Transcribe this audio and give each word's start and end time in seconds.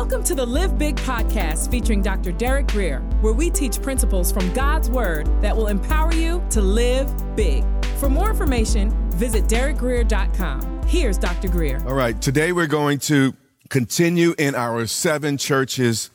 Welcome 0.00 0.24
to 0.24 0.34
the 0.34 0.46
Live 0.46 0.78
Big 0.78 0.96
podcast 0.96 1.70
featuring 1.70 2.00
Dr. 2.00 2.32
Derek 2.32 2.68
Grier, 2.68 3.00
where 3.20 3.34
we 3.34 3.50
teach 3.50 3.82
principles 3.82 4.32
from 4.32 4.50
God's 4.54 4.88
Word 4.88 5.26
that 5.42 5.54
will 5.54 5.66
empower 5.66 6.10
you 6.14 6.42
to 6.48 6.62
live 6.62 7.12
big. 7.36 7.62
For 7.98 8.08
more 8.08 8.30
information, 8.30 8.92
visit 9.10 9.44
derekgrier.com. 9.44 10.84
Here's 10.86 11.18
Dr. 11.18 11.48
Grier. 11.48 11.82
All 11.86 11.92
right, 11.92 12.18
today 12.22 12.52
we're 12.52 12.66
going 12.66 12.98
to 13.00 13.34
continue 13.68 14.34
in 14.38 14.54
our 14.54 14.86
seven 14.86 15.36
churches 15.36 16.08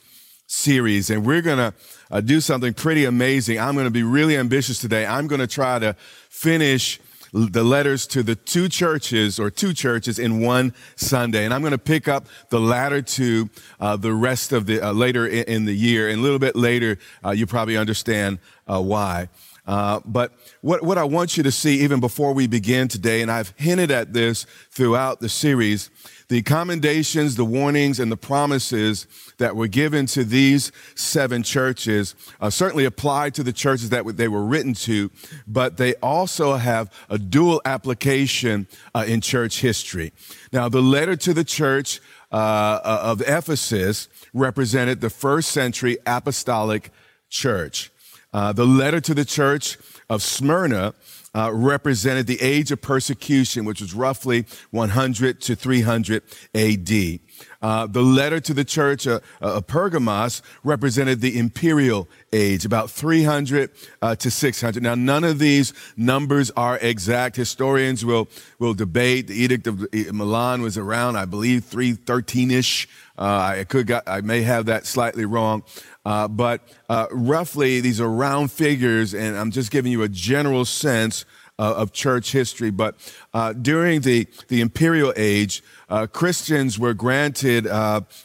series, 0.47 1.11
and 1.11 1.23
we're 1.23 1.43
going 1.43 1.59
to 1.59 1.71
uh, 2.09 2.21
do 2.21 2.41
something 2.41 2.73
pretty 2.73 3.05
amazing. 3.05 3.59
I'm 3.59 3.75
going 3.75 3.85
to 3.85 3.91
be 3.91 4.01
really 4.01 4.35
ambitious 4.35 4.79
today. 4.79 5.05
I'm 5.05 5.27
going 5.27 5.41
to 5.41 5.47
try 5.47 5.77
to 5.77 5.95
finish 6.29 6.99
the 7.35 7.65
letters 7.65 8.07
to 8.07 8.23
the 8.23 8.35
two 8.35 8.69
churches 8.69 9.39
or 9.41 9.51
two 9.51 9.73
churches 9.73 10.17
in 10.17 10.39
one 10.39 10.73
Sunday. 10.95 11.43
And 11.43 11.53
I'm 11.53 11.59
going 11.59 11.71
to 11.71 11.77
pick 11.77 12.07
up 12.07 12.27
the 12.49 12.61
latter 12.61 13.01
two 13.01 13.49
uh, 13.77 13.97
the 13.97 14.13
rest 14.13 14.53
of 14.53 14.65
the 14.65 14.79
uh, 14.79 14.93
later 14.93 15.27
in, 15.27 15.43
in, 15.43 15.65
the 15.65 15.73
year. 15.73 16.07
And 16.07 16.19
a 16.19 16.23
little 16.23 16.39
bit 16.39 16.55
later, 16.55 16.97
uh, 17.25 17.31
you 17.31 17.45
probably 17.45 17.75
understand 17.75 18.39
uh, 18.67 18.81
why. 18.81 19.27
Uh, 19.67 19.99
but 20.05 20.31
what, 20.61 20.83
what 20.83 20.97
I 20.97 21.03
want 21.03 21.35
you 21.35 21.43
to 21.43 21.51
see 21.51 21.81
even 21.81 21.99
before 21.99 22.33
we 22.33 22.47
begin 22.47 22.87
today, 22.87 23.21
and 23.21 23.29
I've 23.29 23.53
hinted 23.57 23.91
at 23.91 24.13
this 24.13 24.45
throughout 24.71 25.19
the 25.19 25.29
series, 25.29 25.89
the 26.27 26.41
commendations, 26.41 27.35
the 27.35 27.45
warnings, 27.45 27.99
and 27.99 28.11
the 28.11 28.17
promises 28.17 29.07
that 29.37 29.55
were 29.55 29.67
given 29.67 30.05
to 30.07 30.23
these 30.23 30.71
seven 30.95 31.43
churches 31.43 32.15
uh, 32.41 32.49
certainly 32.49 32.85
apply 32.85 33.29
to 33.31 33.43
the 33.43 33.53
churches 33.53 33.89
that 33.89 34.17
they 34.17 34.27
were 34.27 34.43
written 34.43 34.73
to, 34.73 35.11
but 35.47 35.77
they 35.77 35.93
also 35.95 36.55
have 36.55 36.91
a 37.09 37.17
dual 37.17 37.61
application 37.65 38.67
uh, 38.93 39.05
in 39.07 39.21
church 39.21 39.61
history. 39.61 40.13
Now, 40.51 40.69
the 40.69 40.81
letter 40.81 41.15
to 41.17 41.33
the 41.33 41.43
church 41.43 42.01
uh, 42.31 42.79
uh 42.83 42.99
of 43.03 43.21
Ephesus 43.21 44.09
represented 44.33 44.99
the 44.99 45.11
first 45.11 45.51
century 45.51 45.97
apostolic 46.05 46.91
church. 47.29 47.91
Uh, 48.33 48.51
the 48.51 48.65
letter 48.65 48.99
to 48.99 49.13
the 49.13 49.23
church 49.23 49.77
of 50.09 50.21
Smyrna 50.21 50.93
uh, 51.35 51.51
represented 51.53 52.25
the 52.25 52.41
age 52.41 52.71
of 52.71 52.81
persecution, 52.81 53.65
which 53.65 53.81
was 53.81 53.93
roughly 53.93 54.45
100 54.71 55.41
to 55.41 55.55
300 55.55 56.23
AD. 56.55 57.19
Uh, 57.61 57.87
the 57.87 58.01
letter 58.01 58.39
to 58.39 58.53
the 58.53 58.63
church 58.63 59.07
uh, 59.07 59.19
uh, 59.41 59.55
of 59.57 59.67
Pergamos 59.67 60.41
represented 60.63 61.19
the 61.19 61.37
imperial 61.37 62.07
age, 62.31 62.63
about 62.63 62.89
300 62.89 63.71
uh, 64.01 64.15
to 64.15 64.31
600. 64.31 64.81
Now, 64.81 64.95
none 64.95 65.23
of 65.23 65.39
these 65.39 65.73
numbers 65.97 66.51
are 66.51 66.77
exact. 66.77 67.35
Historians 67.35 68.05
will, 68.05 68.27
will 68.59 68.73
debate. 68.73 69.27
The 69.27 69.35
Edict 69.35 69.67
of 69.67 69.93
Milan 70.13 70.61
was 70.61 70.77
around, 70.77 71.17
I 71.17 71.25
believe, 71.25 71.63
313-ish. 71.63 72.87
Uh, 73.17 73.55
I 73.57 73.63
could, 73.63 73.87
got, 73.87 74.03
I 74.07 74.21
may 74.21 74.41
have 74.41 74.65
that 74.65 74.85
slightly 74.85 75.25
wrong. 75.25 75.63
Uh, 76.05 76.27
but 76.27 76.61
uh, 76.89 77.07
roughly, 77.11 77.81
these 77.81 77.99
are 78.01 78.09
round 78.09 78.51
figures, 78.51 79.13
and 79.13 79.35
I'm 79.37 79.51
just 79.51 79.71
giving 79.71 79.91
you 79.91 80.03
a 80.03 80.09
general 80.09 80.65
sense 80.65 81.25
uh, 81.57 81.73
of 81.77 81.93
church 81.93 82.31
history. 82.31 82.69
But 82.69 82.95
uh, 83.33 83.53
during 83.53 84.01
the, 84.01 84.27
the 84.49 84.61
imperial 84.61 85.13
age, 85.15 85.63
uh, 85.89 86.07
Christians 86.07 86.77
were 86.77 86.93
granted 86.93 87.65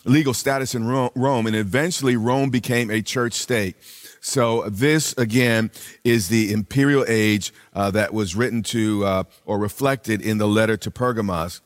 legal 0.05 0.35
status 0.35 0.75
in 0.75 0.87
Rome, 0.87 1.47
and 1.47 1.55
eventually 1.55 2.17
Rome 2.17 2.51
became 2.51 2.91
a 2.91 3.03
church 3.03 3.35
state. 3.35 3.77
So 4.23 4.69
this 4.69 5.15
again 5.17 5.71
is 6.05 6.29
the 6.29 6.53
imperial 6.53 7.05
age 7.09 7.55
that 7.73 8.13
was 8.13 8.35
written 8.35 8.63
to 8.65 9.25
or 9.47 9.59
reflected 9.59 10.21
in 10.21 10.39
the 10.39 10.49
letter 10.49 10.77
to 10.79 10.91
Pergamos. 10.91 11.61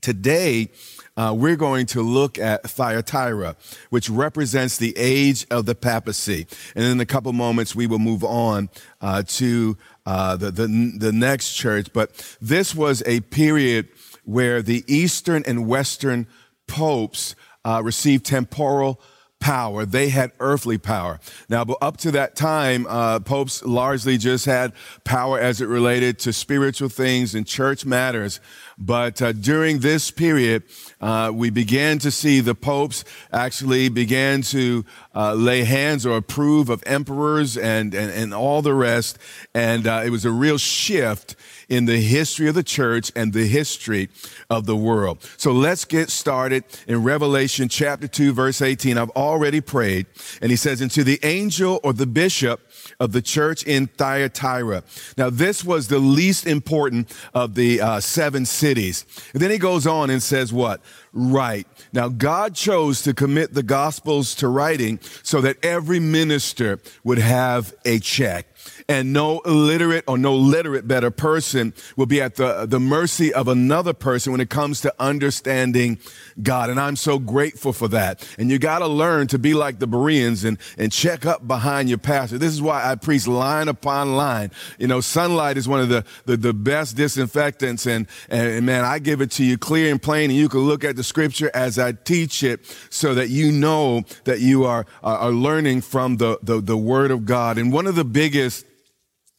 Today, 0.00 0.70
uh, 1.16 1.34
we're 1.36 1.56
going 1.56 1.86
to 1.86 2.02
look 2.02 2.38
at 2.38 2.68
Thyatira, 2.68 3.56
which 3.90 4.10
represents 4.10 4.76
the 4.76 4.94
age 4.96 5.46
of 5.50 5.66
the 5.66 5.74
papacy. 5.74 6.46
And 6.74 6.84
in 6.84 7.00
a 7.00 7.06
couple 7.06 7.32
moments, 7.32 7.74
we 7.74 7.86
will 7.86 7.98
move 7.98 8.24
on 8.24 8.68
uh, 9.00 9.22
to 9.22 9.76
uh, 10.06 10.36
the, 10.36 10.50
the, 10.50 10.92
the 10.98 11.12
next 11.12 11.54
church. 11.54 11.92
But 11.92 12.36
this 12.40 12.74
was 12.74 13.02
a 13.06 13.20
period 13.20 13.88
where 14.24 14.62
the 14.62 14.84
Eastern 14.86 15.44
and 15.46 15.68
Western 15.68 16.26
popes 16.66 17.36
uh, 17.64 17.80
received 17.84 18.26
temporal 18.26 19.00
power. 19.44 19.84
They 19.84 20.08
had 20.08 20.32
earthly 20.40 20.78
power. 20.78 21.20
Now, 21.50 21.66
up 21.82 21.98
to 21.98 22.10
that 22.12 22.34
time, 22.34 22.86
uh, 22.88 23.20
popes 23.20 23.62
largely 23.62 24.16
just 24.16 24.46
had 24.46 24.72
power 25.04 25.38
as 25.38 25.60
it 25.60 25.68
related 25.68 26.18
to 26.20 26.32
spiritual 26.32 26.88
things 26.88 27.34
and 27.34 27.46
church 27.46 27.84
matters. 27.84 28.40
But 28.78 29.20
uh, 29.20 29.32
during 29.32 29.80
this 29.80 30.10
period, 30.10 30.62
uh, 30.98 31.30
we 31.34 31.50
began 31.50 31.98
to 31.98 32.10
see 32.10 32.40
the 32.40 32.54
popes 32.54 33.04
actually 33.34 33.90
began 33.90 34.40
to 34.42 34.82
uh, 35.14 35.34
lay 35.34 35.64
hands 35.64 36.06
or 36.06 36.16
approve 36.16 36.70
of 36.70 36.82
emperors 36.86 37.58
and, 37.58 37.92
and, 37.92 38.10
and 38.10 38.32
all 38.32 38.62
the 38.62 38.72
rest. 38.72 39.18
And 39.54 39.86
uh, 39.86 40.04
it 40.06 40.08
was 40.08 40.24
a 40.24 40.30
real 40.30 40.56
shift 40.56 41.36
in 41.68 41.86
the 41.86 41.98
history 41.98 42.48
of 42.48 42.54
the 42.54 42.62
church 42.62 43.10
and 43.14 43.32
the 43.32 43.46
history 43.46 44.08
of 44.50 44.66
the 44.66 44.76
world. 44.76 45.18
So 45.36 45.52
let's 45.52 45.84
get 45.84 46.10
started 46.10 46.64
in 46.86 47.02
Revelation 47.02 47.68
chapter 47.68 48.08
2, 48.08 48.32
verse 48.32 48.62
18. 48.62 48.98
I've 48.98 49.10
already 49.10 49.60
prayed. 49.60 50.06
And 50.40 50.50
he 50.50 50.56
says, 50.56 50.80
And 50.80 50.90
to 50.92 51.04
the 51.04 51.18
angel 51.22 51.80
or 51.82 51.92
the 51.92 52.06
bishop 52.06 52.60
of 53.00 53.12
the 53.12 53.22
church 53.22 53.64
in 53.64 53.86
Thyatira. 53.86 54.82
Now, 55.16 55.30
this 55.30 55.64
was 55.64 55.88
the 55.88 55.98
least 55.98 56.46
important 56.46 57.12
of 57.34 57.54
the 57.54 57.80
uh, 57.80 58.00
seven 58.00 58.46
cities. 58.46 59.04
And 59.32 59.42
then 59.42 59.50
he 59.50 59.58
goes 59.58 59.86
on 59.86 60.10
and 60.10 60.22
says, 60.22 60.52
What? 60.52 60.80
Right. 61.12 61.66
Now, 61.92 62.08
God 62.08 62.54
chose 62.54 63.02
to 63.02 63.14
commit 63.14 63.54
the 63.54 63.62
gospels 63.62 64.34
to 64.36 64.48
writing 64.48 64.98
so 65.22 65.40
that 65.42 65.64
every 65.64 66.00
minister 66.00 66.80
would 67.04 67.18
have 67.18 67.72
a 67.84 68.00
check 68.00 68.46
and 68.88 69.12
no 69.12 69.40
illiterate 69.40 70.04
or 70.06 70.18
no 70.18 70.34
literate 70.34 70.86
better 70.86 71.10
person 71.10 71.72
will 71.96 72.06
be 72.06 72.20
at 72.20 72.36
the, 72.36 72.66
the 72.66 72.80
mercy 72.80 73.32
of 73.32 73.48
another 73.48 73.92
person 73.92 74.32
when 74.32 74.40
it 74.40 74.50
comes 74.50 74.80
to 74.82 74.94
understanding 74.98 75.98
God. 76.42 76.70
And 76.70 76.80
I'm 76.80 76.96
so 76.96 77.18
grateful 77.18 77.72
for 77.72 77.88
that. 77.88 78.26
And 78.38 78.50
you 78.50 78.58
got 78.58 78.80
to 78.80 78.86
learn 78.86 79.26
to 79.28 79.38
be 79.38 79.54
like 79.54 79.78
the 79.78 79.86
Bereans 79.86 80.44
and, 80.44 80.58
and 80.78 80.92
check 80.92 81.26
up 81.26 81.46
behind 81.46 81.88
your 81.88 81.98
pastor. 81.98 82.38
This 82.38 82.52
is 82.52 82.62
why 82.62 82.73
I 82.82 82.94
preach 82.94 83.26
line 83.26 83.68
upon 83.68 84.16
line. 84.16 84.50
You 84.78 84.86
know, 84.86 85.00
sunlight 85.00 85.56
is 85.56 85.68
one 85.68 85.80
of 85.80 85.88
the, 85.88 86.04
the, 86.24 86.36
the 86.36 86.52
best 86.52 86.96
disinfectants. 86.96 87.86
And, 87.86 88.06
and 88.28 88.66
man, 88.66 88.84
I 88.84 88.98
give 88.98 89.20
it 89.20 89.30
to 89.32 89.44
you 89.44 89.58
clear 89.58 89.90
and 89.90 90.00
plain 90.00 90.30
and 90.30 90.38
you 90.38 90.48
can 90.48 90.60
look 90.60 90.84
at 90.84 90.96
the 90.96 91.04
scripture 91.04 91.50
as 91.54 91.78
I 91.78 91.92
teach 91.92 92.42
it 92.42 92.60
so 92.90 93.14
that 93.14 93.28
you 93.28 93.52
know 93.52 94.04
that 94.24 94.40
you 94.40 94.64
are, 94.64 94.86
are 95.02 95.30
learning 95.30 95.82
from 95.82 96.16
the, 96.16 96.38
the, 96.42 96.60
the 96.60 96.76
word 96.76 97.10
of 97.10 97.24
God. 97.24 97.58
And 97.58 97.72
one 97.72 97.86
of 97.86 97.94
the 97.94 98.04
biggest 98.04 98.66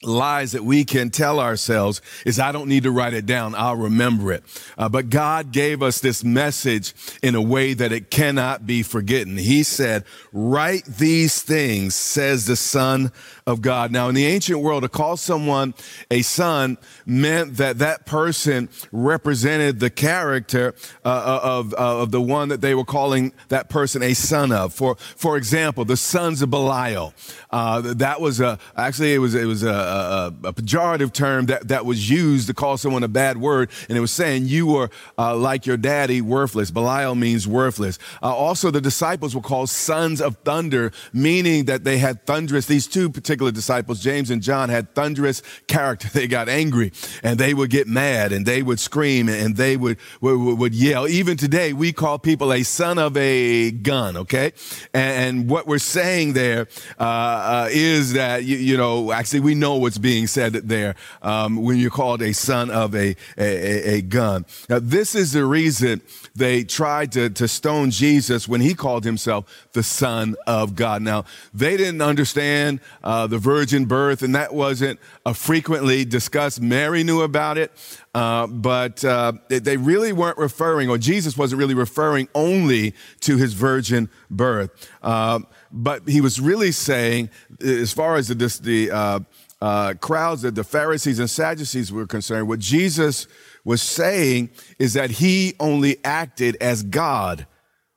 lies 0.05 0.51
that 0.53 0.63
we 0.63 0.85
can 0.85 1.09
tell 1.09 1.39
ourselves 1.39 2.01
is 2.25 2.39
I 2.39 2.51
don't 2.51 2.69
need 2.69 2.83
to 2.83 2.91
write 2.91 3.13
it 3.13 3.25
down. 3.25 3.55
I'll 3.55 3.75
remember 3.75 4.31
it. 4.31 4.43
Uh, 4.77 4.89
but 4.89 5.09
God 5.09 5.51
gave 5.51 5.81
us 5.81 5.99
this 5.99 6.23
message 6.23 6.93
in 7.21 7.35
a 7.35 7.41
way 7.41 7.73
that 7.73 7.91
it 7.91 8.09
cannot 8.09 8.65
be 8.65 8.83
forgotten. 8.83 9.37
He 9.37 9.63
said, 9.63 10.03
write 10.31 10.85
these 10.85 11.41
things, 11.41 11.95
says 11.95 12.45
the 12.45 12.55
son 12.55 13.11
of 13.47 13.61
God. 13.61 13.91
Now, 13.91 14.09
in 14.09 14.15
the 14.15 14.25
ancient 14.25 14.59
world, 14.59 14.83
to 14.83 14.89
call 14.89 15.17
someone 15.17 15.73
a 16.09 16.21
son 16.21 16.77
meant 17.05 17.57
that 17.57 17.77
that 17.79 18.05
person 18.05 18.69
represented 18.91 19.79
the 19.79 19.89
character 19.89 20.73
uh, 21.03 21.07
uh 21.07 21.39
of, 21.43 21.73
uh, 21.73 22.01
of 22.01 22.11
the 22.11 22.21
one 22.21 22.49
that 22.49 22.61
they 22.61 22.73
were 22.73 22.85
calling 22.85 23.33
that 23.49 23.69
person 23.69 24.01
a 24.01 24.13
son 24.13 24.51
of. 24.51 24.73
For, 24.73 24.95
for 24.95 25.37
example, 25.37 25.85
the 25.85 25.97
sons 25.97 26.41
of 26.41 26.49
Belial. 26.49 27.13
Uh, 27.51 27.81
that 27.95 28.19
was 28.19 28.39
a, 28.39 28.57
actually, 28.75 29.13
it 29.13 29.19
was, 29.19 29.35
it 29.35 29.45
was 29.45 29.63
a, 29.63 29.69
a, 29.95 30.47
a, 30.49 30.53
pejorative 30.53 31.13
term 31.13 31.47
that, 31.47 31.67
that 31.67 31.85
was 31.85 32.09
used 32.09 32.47
to 32.47 32.53
call 32.53 32.77
someone 32.77 33.03
a 33.03 33.07
bad 33.07 33.37
word. 33.37 33.69
And 33.89 33.97
it 33.97 34.01
was 34.01 34.11
saying 34.11 34.45
you 34.45 34.67
were 34.67 34.89
uh, 35.17 35.35
like 35.35 35.65
your 35.65 35.77
daddy, 35.77 36.21
worthless. 36.21 36.71
Belial 36.71 37.15
means 37.15 37.47
worthless. 37.47 37.99
Uh, 38.21 38.35
also, 38.35 38.71
the 38.71 38.81
disciples 38.81 39.35
were 39.35 39.41
called 39.41 39.69
sons 39.69 40.21
of 40.21 40.37
thunder, 40.37 40.91
meaning 41.13 41.65
that 41.65 41.83
they 41.83 41.97
had 41.97 42.25
thunderous, 42.25 42.65
these 42.65 42.87
two 42.87 43.09
particular 43.09 43.51
disciples, 43.51 43.99
James 44.01 44.29
and 44.29 44.41
John, 44.41 44.69
had 44.69 44.93
thunderous 44.95 45.41
character. 45.67 46.09
They 46.15 46.27
got 46.27 46.47
angry 46.47 46.93
and 47.23 47.37
they 47.37 47.53
would 47.53 47.69
get 47.69 47.87
mad 47.87 48.31
and 48.31 48.45
they 48.45 48.63
would 48.63 48.79
scream 48.79 49.27
and 49.27 49.57
they 49.57 49.75
would, 49.75 49.97
would, 50.21 50.57
would 50.57 50.73
yell. 50.73 51.07
Even 51.07 51.35
today, 51.35 51.73
we 51.73 51.91
call 51.91 52.19
people 52.19 52.53
a 52.53 52.63
son 52.63 52.97
of 52.97 53.17
a 53.17 53.71
gun, 53.71 54.15
okay? 54.17 54.53
And, 54.93 55.39
and 55.39 55.49
what 55.49 55.67
we're 55.67 55.77
saying 55.77 56.33
there 56.33 56.67
uh, 56.99 57.03
uh, 57.03 57.67
is 57.71 58.13
that, 58.13 58.43
you, 58.45 58.57
you, 58.57 58.77
know, 58.77 59.11
actually 59.11 59.41
we 59.41 59.55
know 59.55 59.75
what's 59.85 59.99
being 59.99 60.25
said 60.25 60.53
there 60.53 60.95
um, 61.21 61.57
when 61.57 61.77
you're 61.77 61.91
called 61.91 62.23
a 62.23 62.33
son 62.33 62.71
of 62.71 62.95
a, 62.95 63.15
a, 63.37 63.97
a 63.97 64.01
gun. 64.01 64.43
Now, 64.67 64.79
this 64.79 65.13
is 65.13 65.31
the 65.31 65.45
reason 65.45 66.01
they 66.35 66.63
tried 66.63 67.11
to, 67.11 67.29
to 67.29 67.47
stone 67.47 67.91
Jesus 67.91 68.47
when 68.47 68.61
he 68.61 68.73
called 68.73 69.03
himself 69.03 69.67
the 69.73 69.83
son 69.83 70.35
of 70.47 70.75
God. 70.75 71.03
Now, 71.03 71.25
they 71.53 71.77
didn't 71.77 72.01
understand 72.01 72.79
uh, 73.03 73.27
the 73.27 73.37
virgin 73.37 73.85
birth, 73.85 74.23
and 74.23 74.33
that 74.33 74.55
wasn't 74.55 74.99
a 75.23 75.35
frequently 75.35 76.03
discussed. 76.03 76.59
Mary 76.59 77.03
knew 77.03 77.21
about 77.21 77.59
it. 77.59 77.71
Uh, 78.15 78.47
but 78.47 79.03
uh, 79.03 79.33
they 79.49 79.75
really 79.75 80.13
weren't 80.13 80.37
referring, 80.37 80.89
or 80.89 80.97
Jesus 80.97 81.37
wasn't 81.37 81.59
really 81.59 81.73
referring 81.73 82.29
only 82.33 82.93
to 83.19 83.35
his 83.35 83.51
virgin 83.51 84.09
birth. 84.31 84.89
Uh, 85.03 85.41
but 85.69 86.07
he 86.07 86.21
was 86.21 86.39
really 86.39 86.71
saying, 86.71 87.29
as 87.59 87.91
far 87.91 88.15
as 88.15 88.29
the, 88.29 88.35
the 88.35 89.25
uh, 89.61 89.93
crowds, 89.99 90.41
the 90.41 90.63
Pharisees 90.63 91.19
and 91.19 91.29
Sadducees 91.29 91.91
were 91.91 92.05
concerned, 92.05 92.47
what 92.47 92.59
Jesus 92.59 93.27
was 93.63 93.81
saying 93.81 94.49
is 94.79 94.93
that 94.93 95.11
he 95.11 95.55
only 95.59 95.97
acted 96.03 96.57
as 96.61 96.83
God 96.83 97.47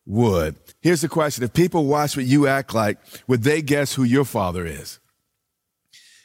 would. 0.06 0.56
Here's 0.80 1.02
the 1.02 1.08
question 1.08 1.44
if 1.44 1.52
people 1.52 1.84
watch 1.84 2.16
what 2.16 2.26
you 2.26 2.46
act 2.46 2.74
like, 2.74 2.98
would 3.26 3.42
they 3.42 3.60
guess 3.60 3.94
who 3.94 4.04
your 4.04 4.24
father 4.24 4.64
is? 4.64 4.98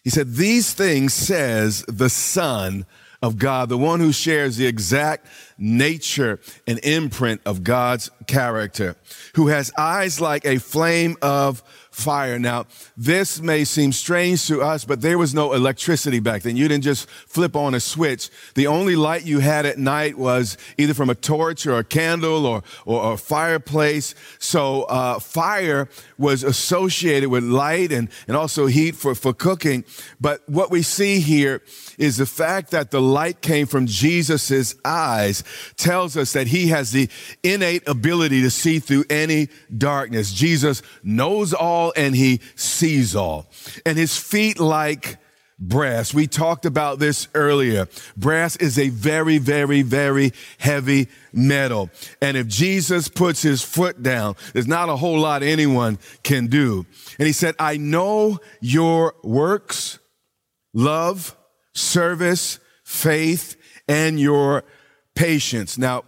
He 0.04 0.10
said, 0.10 0.36
These 0.36 0.74
things 0.74 1.14
says 1.14 1.84
the 1.88 2.10
Son 2.10 2.86
of 3.22 3.38
God, 3.38 3.70
the 3.70 3.78
one 3.78 4.02
who 4.02 4.12
shares 4.12 4.58
the 4.58 4.68
exact 4.68 5.28
nature 5.58 6.40
and 6.68 6.78
imprint 6.84 7.42
of 7.46 7.64
God's 7.64 8.10
character, 8.28 8.98
who 9.36 9.48
has 9.48 9.72
eyes 9.78 10.20
like 10.20 10.46
a 10.46 10.60
flame 10.60 11.16
of 11.22 11.64
fire. 11.94 12.40
Now, 12.40 12.66
this 12.98 13.40
may 13.42 13.64
seem 13.64 13.92
strange 13.92 14.48
to 14.48 14.62
us, 14.62 14.86
but 14.86 15.02
there 15.02 15.18
was 15.18 15.34
no 15.34 15.54
electricity 15.54 16.20
back 16.20 16.42
then. 16.42 16.58
You 16.58 16.68
didn't 16.68 16.84
just 16.84 17.10
flip 17.10 17.56
on 17.56 17.74
a 17.74 17.80
switch. 17.80 18.30
The 18.56 18.68
only 18.68 18.96
light 18.96 19.26
you 19.26 19.40
had 19.40 19.66
at 19.66 19.78
night 19.78 20.18
was 20.18 20.58
either 20.78 20.94
from 20.94 21.10
a 21.10 21.16
torch 21.16 21.66
or 21.66 21.78
a 21.78 21.84
candle 21.84 22.46
or, 22.46 22.64
or 22.86 23.14
a 23.14 23.18
fireplace. 23.18 24.16
So, 24.40 24.84
uh, 24.84 25.20
fire 25.20 25.90
was 26.18 26.44
associated 26.44 27.30
with 27.30 27.44
light 27.44 27.92
and, 27.92 28.10
and 28.28 28.36
also 28.38 28.66
heat 28.66 28.96
for, 28.96 29.16
for 29.16 29.34
cooking. 29.34 29.84
But 30.20 30.48
what 30.48 30.72
we 30.72 30.82
see 30.82 31.20
here 31.20 31.62
is 31.98 32.18
the 32.18 32.26
fact 32.26 32.72
that 32.72 32.92
the 32.92 33.02
light 33.02 33.42
came 33.42 33.68
from 33.68 33.86
Jesus's 33.86 34.76
eyes 34.86 35.44
tells 35.78 36.18
us 36.18 36.34
that 36.34 36.48
he 36.48 36.68
has 36.68 36.92
the 36.92 37.10
innate 37.44 37.88
ability 37.88 38.42
to 38.42 38.50
see 38.50 38.80
through 38.80 39.06
any 39.10 39.50
darkness. 39.76 40.32
Jesus 40.32 40.82
knows 41.04 41.54
all 41.54 41.83
and 41.92 42.16
he 42.16 42.40
sees 42.56 43.16
all. 43.16 43.50
And 43.86 43.98
his 43.98 44.18
feet 44.18 44.60
like 44.60 45.18
brass. 45.60 46.14
We 46.14 46.28
talked 46.28 46.66
about 46.66 47.00
this 47.00 47.28
earlier. 47.34 47.88
Brass 48.18 48.56
is 48.58 48.78
a 48.78 48.90
very, 48.90 49.38
very, 49.38 49.82
very 49.82 50.34
heavy 50.58 51.08
metal. 51.32 51.90
And 52.22 52.38
if 52.38 52.48
Jesus 52.48 53.08
puts 53.08 53.42
his 53.42 53.62
foot 53.62 54.04
down, 54.04 54.36
there's 54.54 54.68
not 54.68 54.90
a 54.90 54.96
whole 54.96 55.20
lot 55.20 55.44
anyone 55.44 56.00
can 56.24 56.48
do. 56.48 56.86
And 57.18 57.28
he 57.28 57.34
said, 57.34 57.56
I 57.60 57.78
know 57.78 58.40
your 58.62 59.16
works, 59.24 60.00
love, 60.74 61.36
service, 61.74 62.60
faith, 62.84 63.56
and 63.88 64.20
your 64.20 64.64
patience. 65.16 65.78
Now, 65.78 66.04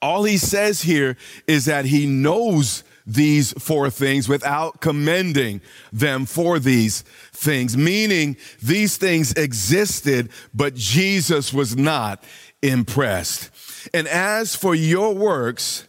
all 0.00 0.24
he 0.24 0.36
says 0.36 0.82
here 0.82 1.16
is 1.46 1.64
that 1.64 1.86
he 1.86 2.06
knows 2.06 2.84
these 3.06 3.52
four 3.54 3.90
things 3.90 4.28
without 4.28 4.80
commending 4.80 5.60
them 5.92 6.26
for 6.26 6.58
these 6.58 7.02
things, 7.32 7.76
meaning 7.76 8.36
these 8.62 8.96
things 8.96 9.32
existed, 9.32 10.30
but 10.54 10.74
Jesus 10.74 11.52
was 11.52 11.76
not 11.76 12.24
impressed. 12.62 13.50
And 13.92 14.08
as 14.08 14.56
for 14.56 14.74
your 14.74 15.14
works, 15.14 15.86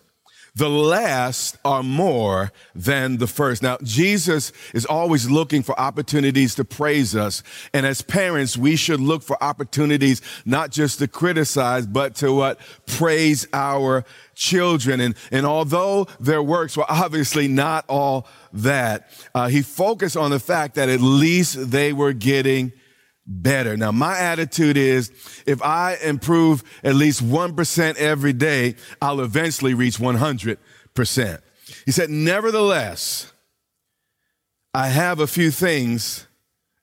the 0.55 0.69
last 0.69 1.57
are 1.65 1.83
more 1.83 2.51
than 2.73 3.17
the 3.17 3.27
first. 3.27 3.61
Now, 3.61 3.77
Jesus 3.83 4.53
is 4.73 4.85
always 4.85 5.29
looking 5.29 5.61
for 5.63 5.77
opportunities 5.77 6.55
to 6.55 6.63
praise 6.63 7.15
us. 7.15 7.43
And 7.73 7.85
as 7.85 8.01
parents, 8.01 8.55
we 8.55 8.77
should 8.77 9.01
look 9.01 9.21
for 9.21 9.41
opportunities 9.43 10.21
not 10.45 10.71
just 10.71 10.99
to 10.99 11.09
criticize, 11.09 11.85
but 11.85 12.15
to 12.15 12.31
what? 12.31 12.59
Praise 12.85 13.45
our 13.51 14.05
children. 14.33 15.01
And, 15.01 15.15
and 15.29 15.45
although 15.45 16.07
their 16.21 16.41
works 16.41 16.77
were 16.77 16.89
obviously 16.89 17.49
not 17.49 17.83
all 17.89 18.25
that, 18.53 19.11
uh, 19.33 19.49
he 19.49 19.61
focused 19.61 20.15
on 20.15 20.31
the 20.31 20.39
fact 20.39 20.75
that 20.75 20.87
at 20.87 21.01
least 21.01 21.71
they 21.71 21.91
were 21.91 22.13
getting 22.13 22.71
better. 23.25 23.75
Now, 23.77 23.91
my 23.91 24.17
attitude 24.17 24.77
is 24.77 25.11
if 25.45 25.61
I 25.61 25.97
improve 26.03 26.63
at 26.83 26.95
least 26.95 27.23
1% 27.23 27.97
every 27.97 28.33
day, 28.33 28.75
I'll 29.01 29.21
eventually 29.21 29.73
reach 29.73 29.97
100%. 29.97 31.41
He 31.85 31.91
said, 31.91 32.09
nevertheless, 32.09 33.31
I 34.73 34.89
have 34.89 35.19
a 35.19 35.27
few 35.27 35.51
things 35.51 36.27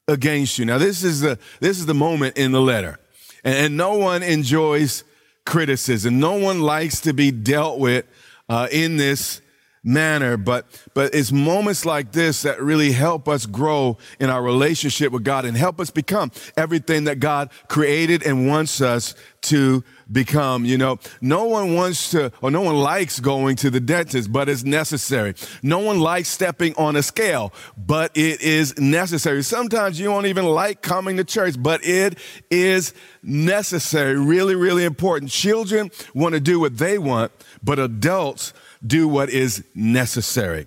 against 0.09 0.59
you. 0.59 0.65
Now, 0.65 0.79
this 0.79 1.05
is 1.05 1.21
the, 1.21 1.39
this 1.61 1.79
is 1.79 1.87
the 1.87 1.95
moment 1.95 2.37
in 2.37 2.53
the 2.53 2.61
letter. 2.61 2.99
And, 3.45 3.55
and 3.55 3.77
no 3.77 3.95
one 3.95 4.23
enjoys 4.23 5.05
criticism. 5.45 6.19
No 6.19 6.33
one 6.33 6.63
likes 6.63 7.01
to 7.03 7.13
be 7.13 7.31
dealt 7.31 7.79
with 7.79 8.07
uh, 8.49 8.69
in 8.73 8.97
this 8.97 9.42
manner, 9.85 10.37
but, 10.37 10.67
but 10.95 11.15
it's 11.15 11.33
moments 11.33 11.85
like 11.85 12.13
this 12.13 12.43
that 12.43 12.63
really 12.63 12.93
help 12.93 13.29
us 13.29 13.47
grow 13.47 13.99
in 14.21 14.31
our 14.31 14.43
relationship 14.43 15.13
with 15.13 15.25
God 15.25 15.45
and 15.45 15.57
help 15.57 15.81
us 15.81 15.91
become 15.91 16.31
everything 16.57 17.05
that 17.05 17.19
God 17.19 17.51
created 17.69 18.23
and 18.23 18.47
wants 18.47 18.81
us 18.81 19.15
to 19.43 19.83
become. 20.11 20.65
You 20.65 20.79
know, 20.79 20.99
no 21.21 21.45
one 21.45 21.75
wants 21.75 22.11
to, 22.13 22.31
or 22.41 22.51
no 22.51 22.61
one 22.61 22.77
likes 22.77 23.19
going 23.19 23.57
to 23.57 23.71
the 23.71 23.81
dentist, 23.81 24.31
but 24.33 24.49
it's 24.49 24.63
necessary. 24.63 25.35
No 25.63 25.81
one 25.81 25.99
likes 25.99 26.29
stepping 26.29 26.75
on 26.77 26.95
a 26.95 27.03
scale, 27.03 27.53
but 27.77 28.17
it 28.17 28.41
is 28.41 28.79
necessary. 28.79 29.43
Sometimes 29.43 29.99
you 29.99 30.07
don't 30.07 30.27
even 30.27 30.45
like 30.45 30.83
coming 30.83 31.17
to 31.17 31.25
church, 31.25 31.57
but 31.59 31.85
it 31.85 32.19
is 32.51 32.95
necessary. 33.23 34.17
Really, 34.17 34.55
really 34.55 34.85
important. 34.85 35.33
Children 35.33 35.91
want 36.15 36.35
to 36.35 36.41
do 36.41 36.61
what 36.61 36.79
they 36.79 36.99
want, 36.99 37.33
but 37.65 37.81
adults 37.81 38.53
do 38.87 39.09
what 39.09 39.31
is 39.31 39.65
necessary. 39.75 40.67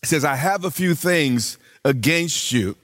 He 0.00 0.06
says, 0.06 0.24
I 0.24 0.36
have 0.36 0.64
a 0.64 0.70
few 0.70 0.94
things 0.94 1.58
against 1.84 2.52
you 2.52 2.76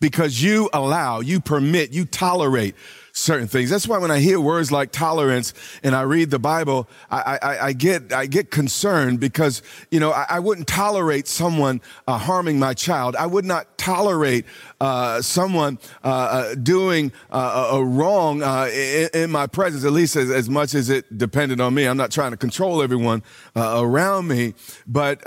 because 0.00 0.42
you 0.42 0.68
allow, 0.72 1.20
you 1.20 1.40
permit, 1.40 1.92
you 1.92 2.04
tolerate 2.04 2.74
certain 3.12 3.46
things. 3.46 3.70
That's 3.70 3.86
why 3.86 3.98
when 3.98 4.10
I 4.10 4.18
hear 4.18 4.40
words 4.40 4.72
like 4.72 4.90
tolerance 4.90 5.52
and 5.82 5.94
I 5.94 6.02
read 6.02 6.30
the 6.30 6.38
Bible, 6.38 6.88
I, 7.10 7.38
I, 7.42 7.66
I 7.66 7.72
get 7.72 8.12
I 8.12 8.26
get 8.26 8.50
concerned 8.50 9.20
because 9.20 9.62
you 9.90 10.00
know 10.00 10.12
I, 10.12 10.26
I 10.30 10.40
wouldn't 10.40 10.66
tolerate 10.66 11.28
someone 11.28 11.80
uh, 12.06 12.18
harming 12.18 12.58
my 12.58 12.74
child. 12.74 13.14
I 13.16 13.26
would 13.26 13.44
not 13.44 13.78
tolerate 13.78 14.46
uh, 14.80 15.20
someone 15.20 15.78
uh, 16.02 16.08
uh 16.08 16.54
doing 16.54 17.12
uh, 17.30 17.70
a 17.72 17.84
wrong 17.84 18.42
uh, 18.42 18.68
in, 18.72 19.08
in, 19.14 19.30
my 19.30 19.46
presence, 19.46 19.84
at 19.84 19.92
least 19.92 20.16
as, 20.16 20.30
as, 20.30 20.48
much 20.48 20.74
as 20.74 20.90
it 20.90 21.18
depended 21.18 21.60
on 21.60 21.74
me. 21.74 21.84
I'm 21.86 21.96
not 21.96 22.10
trying 22.10 22.30
to 22.30 22.36
control 22.36 22.82
everyone 22.82 23.22
around 23.56 24.28
me, 24.28 24.54
but 24.86 25.22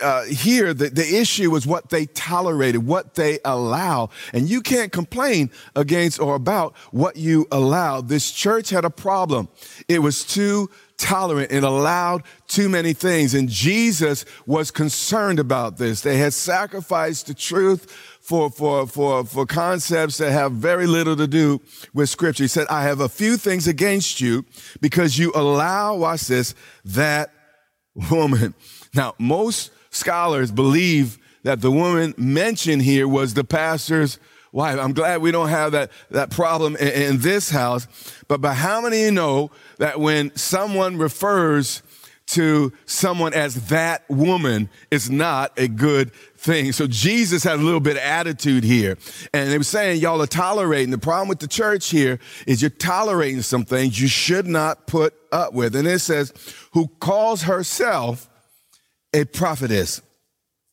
uh, 0.00 0.24
here 0.24 0.74
the, 0.74 0.88
the 0.90 1.16
issue 1.18 1.54
is 1.56 1.66
what 1.66 1.90
they 1.90 2.06
tolerated, 2.06 2.86
what 2.86 3.14
they 3.14 3.38
allow. 3.44 4.10
And 4.32 4.48
you 4.48 4.60
can't 4.60 4.92
complain 4.92 5.50
against 5.74 6.20
or 6.20 6.34
about 6.34 6.76
what 6.90 7.16
you 7.16 7.46
allow. 7.50 8.00
This 8.00 8.30
church 8.30 8.70
had 8.70 8.84
a 8.84 8.90
problem. 8.90 9.48
It 9.88 10.00
was 10.00 10.24
too 10.24 10.70
tolerant 10.98 11.52
and 11.52 11.64
allowed 11.64 12.24
too 12.48 12.68
many 12.68 12.92
things. 12.92 13.34
And 13.34 13.48
Jesus 13.48 14.24
was 14.46 14.70
concerned 14.70 15.38
about 15.38 15.78
this. 15.78 16.00
They 16.00 16.18
had 16.18 16.34
sacrificed 16.34 17.28
the 17.28 17.34
truth 17.34 17.90
for, 18.20 18.50
for, 18.50 18.86
for, 18.86 19.24
for 19.24 19.46
concepts 19.46 20.18
that 20.18 20.32
have 20.32 20.52
very 20.52 20.86
little 20.86 21.16
to 21.16 21.26
do 21.26 21.60
with 21.94 22.10
scripture. 22.10 22.44
He 22.44 22.48
said, 22.48 22.66
I 22.68 22.82
have 22.82 23.00
a 23.00 23.08
few 23.08 23.36
things 23.36 23.66
against 23.66 24.20
you 24.20 24.44
because 24.80 25.18
you 25.18 25.32
allow, 25.34 25.96
watch 25.96 26.26
this, 26.26 26.54
that 26.84 27.30
woman. 28.10 28.54
Now, 28.94 29.14
most 29.18 29.70
scholars 29.90 30.50
believe 30.50 31.18
that 31.42 31.60
the 31.60 31.70
woman 31.70 32.14
mentioned 32.16 32.82
here 32.82 33.08
was 33.08 33.34
the 33.34 33.44
pastor's 33.44 34.18
wife. 34.52 34.78
I'm 34.78 34.92
glad 34.92 35.20
we 35.20 35.30
don't 35.30 35.48
have 35.48 35.72
that, 35.72 35.90
that 36.10 36.30
problem 36.30 36.76
in, 36.76 36.88
in 36.88 37.18
this 37.18 37.50
house. 37.50 37.86
But, 38.26 38.40
but 38.40 38.54
how 38.54 38.80
many 38.80 39.00
of 39.00 39.04
you 39.06 39.12
know 39.12 39.50
that 39.78 40.00
when 40.00 40.34
someone 40.36 40.96
refers 40.96 41.82
to 42.28 42.72
someone 42.84 43.32
as 43.32 43.68
that 43.68 44.04
woman 44.10 44.68
is 44.90 45.10
not 45.10 45.50
a 45.58 45.66
good 45.66 46.12
thing. 46.36 46.72
So 46.72 46.86
Jesus 46.86 47.42
had 47.42 47.58
a 47.58 47.62
little 47.62 47.80
bit 47.80 47.96
of 47.96 48.02
attitude 48.02 48.64
here. 48.64 48.98
And 49.32 49.50
they 49.50 49.56
were 49.56 49.64
saying, 49.64 50.02
y'all 50.02 50.20
are 50.20 50.26
tolerating. 50.26 50.90
The 50.90 50.98
problem 50.98 51.28
with 51.28 51.38
the 51.38 51.48
church 51.48 51.88
here 51.88 52.18
is 52.46 52.60
you're 52.60 52.70
tolerating 52.70 53.40
some 53.40 53.64
things 53.64 53.98
you 53.98 54.08
should 54.08 54.46
not 54.46 54.86
put 54.86 55.14
up 55.32 55.54
with. 55.54 55.74
And 55.74 55.88
it 55.88 56.00
says, 56.00 56.32
who 56.72 56.88
calls 57.00 57.42
herself 57.42 58.28
a 59.12 59.24
prophetess. 59.24 60.02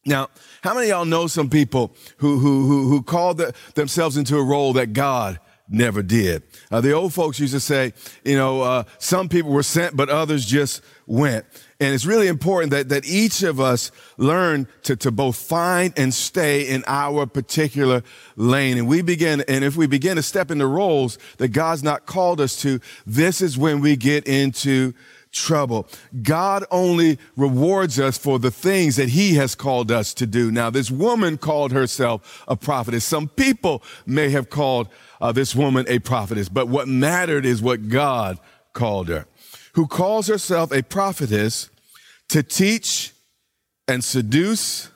Now, 0.05 0.29
how 0.61 0.75
many 0.75 0.89
y'all 0.89 1.05
know 1.05 1.27
some 1.27 1.49
people 1.49 1.95
who, 2.17 2.37
who, 2.37 2.67
who, 2.67 2.87
who 2.89 3.01
called 3.01 3.37
the, 3.37 3.55
themselves 3.73 4.17
into 4.17 4.37
a 4.37 4.43
role 4.43 4.73
that 4.73 4.93
God 4.93 5.39
never 5.67 6.03
did? 6.03 6.43
Uh, 6.69 6.79
the 6.79 6.91
old 6.91 7.11
folks 7.11 7.39
used 7.39 7.53
to 7.53 7.59
say, 7.59 7.91
you 8.23 8.37
know, 8.37 8.61
uh, 8.61 8.83
some 8.99 9.27
people 9.29 9.51
were 9.51 9.63
sent, 9.63 9.97
but 9.97 10.09
others 10.09 10.45
just 10.45 10.81
went. 11.07 11.45
And 11.79 11.93
it's 11.93 12.05
really 12.05 12.27
important 12.27 12.69
that, 12.71 12.89
that 12.89 13.05
each 13.05 13.41
of 13.41 13.59
us 13.59 13.91
learn 14.17 14.67
to, 14.83 14.95
to 14.97 15.11
both 15.11 15.37
find 15.37 15.91
and 15.97 16.13
stay 16.13 16.69
in 16.69 16.83
our 16.85 17.25
particular 17.25 18.03
lane. 18.35 18.77
And 18.77 18.87
we 18.87 19.01
begin, 19.01 19.43
and 19.47 19.63
if 19.63 19.75
we 19.75 19.87
begin 19.87 20.17
to 20.17 20.23
step 20.23 20.51
into 20.51 20.67
roles 20.67 21.17
that 21.37 21.47
God's 21.47 21.83
not 21.83 22.05
called 22.05 22.39
us 22.39 22.61
to, 22.61 22.79
this 23.07 23.41
is 23.41 23.57
when 23.57 23.81
we 23.81 23.95
get 23.95 24.27
into 24.27 24.93
trouble. 25.35 25.87
God 26.23 26.65
only 26.71 27.19
rewards 27.35 27.99
us 27.99 28.17
for 28.17 28.39
the 28.39 28.51
things 28.51 28.95
that 28.95 29.09
he 29.09 29.35
has 29.35 29.53
called 29.53 29.91
us 29.91 30.13
to 30.15 30.25
do. 30.25 30.51
Now, 30.51 30.69
this 30.69 30.89
woman 30.89 31.37
called 31.37 31.71
herself 31.71 32.43
a 32.47 32.55
prophetess. 32.55 33.05
Some 33.05 33.27
people 33.27 33.83
may 34.05 34.29
have 34.29 34.49
called 34.49 34.87
uh, 35.21 35.31
this 35.31 35.55
woman 35.55 35.85
a 35.87 35.99
prophetess, 35.99 36.49
but 36.49 36.67
what 36.67 36.87
mattered 36.87 37.45
is 37.45 37.61
what 37.61 37.89
God 37.89 38.39
called 38.73 39.09
her, 39.09 39.25
who 39.73 39.87
calls 39.87 40.27
herself 40.27 40.71
a 40.71 40.81
prophetess 40.81 41.69
to 42.29 42.41
teach 42.41 43.13
and 43.87 44.03
seduce 44.03 44.89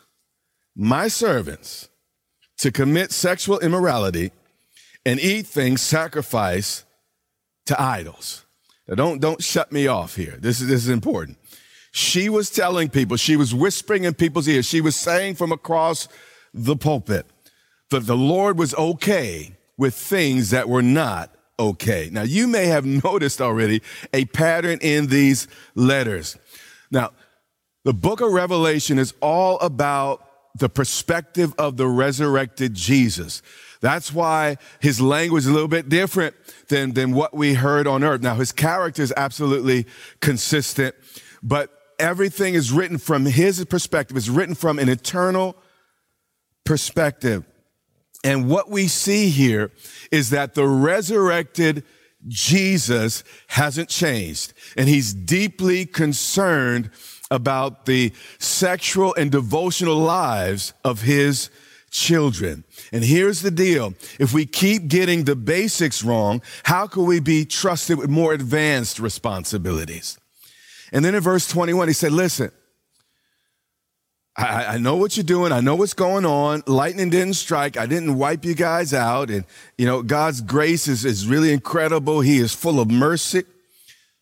my 0.75 1.07
servants 1.07 1.89
to 2.57 2.71
commit 2.71 3.11
sexual 3.11 3.59
immorality 3.59 4.31
and 5.05 5.19
eat 5.19 5.45
things 5.45 5.81
sacrificed 5.81 6.85
to 7.65 7.81
idols. 7.81 8.45
Now 8.89 8.95
don't, 8.95 9.21
don't 9.21 9.41
shut 9.41 9.71
me 9.71 9.85
off 9.85 10.15
here. 10.15 10.37
This 10.39 10.59
is, 10.59 10.67
this 10.67 10.81
is 10.81 10.89
important. 10.89 11.37
She 11.91 12.27
was 12.27 12.49
telling 12.49 12.89
people, 12.89 13.17
she 13.17 13.35
was 13.35 13.53
whispering 13.53 14.03
in 14.03 14.15
people's 14.15 14.47
ears, 14.47 14.65
she 14.65 14.81
was 14.81 14.95
saying 14.95 15.35
from 15.35 15.51
across 15.51 16.07
the 16.53 16.75
pulpit 16.75 17.27
that 17.91 18.07
the 18.07 18.17
Lord 18.17 18.57
was 18.57 18.73
okay 18.75 19.55
with 19.77 19.93
things 19.93 20.49
that 20.49 20.67
were 20.67 20.81
not 20.81 21.33
okay. 21.59 22.09
Now, 22.11 22.23
you 22.23 22.47
may 22.47 22.65
have 22.65 22.85
noticed 23.03 23.41
already 23.41 23.81
a 24.11 24.25
pattern 24.25 24.79
in 24.81 25.07
these 25.07 25.47
letters. 25.75 26.37
Now, 26.89 27.11
the 27.85 27.93
book 27.93 28.21
of 28.21 28.31
Revelation 28.31 28.97
is 28.97 29.13
all 29.21 29.59
about 29.59 30.28
the 30.55 30.69
perspective 30.69 31.53
of 31.57 31.77
the 31.77 31.87
resurrected 31.87 32.73
Jesus. 32.73 33.41
That's 33.81 34.13
why 34.13 34.57
his 34.79 34.99
language 34.99 35.43
is 35.43 35.47
a 35.47 35.53
little 35.53 35.67
bit 35.67 35.89
different 35.89 36.35
than, 36.67 36.93
than 36.93 37.13
what 37.13 37.33
we 37.33 37.53
heard 37.53 37.87
on 37.87 38.03
earth. 38.03 38.21
Now, 38.21 38.35
his 38.35 38.51
character 38.51 39.01
is 39.01 39.13
absolutely 39.15 39.85
consistent, 40.19 40.95
but 41.41 41.71
everything 41.97 42.55
is 42.55 42.71
written 42.71 42.97
from 42.97 43.25
his 43.25 43.63
perspective. 43.65 44.17
It's 44.17 44.29
written 44.29 44.55
from 44.55 44.79
an 44.79 44.89
eternal 44.89 45.55
perspective. 46.65 47.45
And 48.23 48.49
what 48.49 48.69
we 48.69 48.87
see 48.87 49.29
here 49.29 49.71
is 50.11 50.31
that 50.31 50.55
the 50.55 50.67
resurrected 50.67 51.85
Jesus 52.27 53.23
hasn't 53.47 53.87
changed 53.87 54.53
and 54.75 54.89
he's 54.89 55.13
deeply 55.13 55.85
concerned 55.85 56.91
about 57.31 57.85
the 57.85 58.11
sexual 58.37 59.13
and 59.15 59.31
devotional 59.31 59.97
lives 59.97 60.73
of 60.83 61.01
his 61.01 61.49
children. 61.91 62.63
And 62.91 63.03
here's 63.03 63.41
the 63.41 63.51
deal. 63.51 63.93
If 64.19 64.33
we 64.33 64.45
keep 64.45 64.87
getting 64.87 65.23
the 65.23 65.35
basics 65.35 66.03
wrong, 66.03 66.41
how 66.63 66.87
can 66.87 67.05
we 67.05 67.19
be 67.19 67.45
trusted 67.45 67.97
with 67.97 68.09
more 68.09 68.33
advanced 68.33 68.99
responsibilities? 68.99 70.17
And 70.91 71.05
then 71.05 71.15
in 71.15 71.21
verse 71.21 71.47
21, 71.47 71.87
he 71.87 71.93
said, 71.93 72.11
listen, 72.11 72.51
I, 74.35 74.65
I, 74.75 74.77
know 74.77 74.95
what 74.95 75.17
you're 75.17 75.23
doing. 75.23 75.51
I 75.51 75.59
know 75.59 75.75
what's 75.75 75.93
going 75.93 76.25
on. 76.25 76.63
Lightning 76.65 77.09
didn't 77.09 77.33
strike. 77.33 77.75
I 77.77 77.85
didn't 77.85 78.17
wipe 78.17 78.45
you 78.45 78.55
guys 78.55 78.93
out. 78.93 79.29
And, 79.29 79.43
you 79.77 79.85
know, 79.85 80.01
God's 80.01 80.39
grace 80.39 80.87
is, 80.87 81.03
is 81.03 81.27
really 81.27 81.51
incredible. 81.51 82.21
He 82.21 82.37
is 82.37 82.53
full 82.53 82.79
of 82.79 82.89
mercy. 82.89 83.43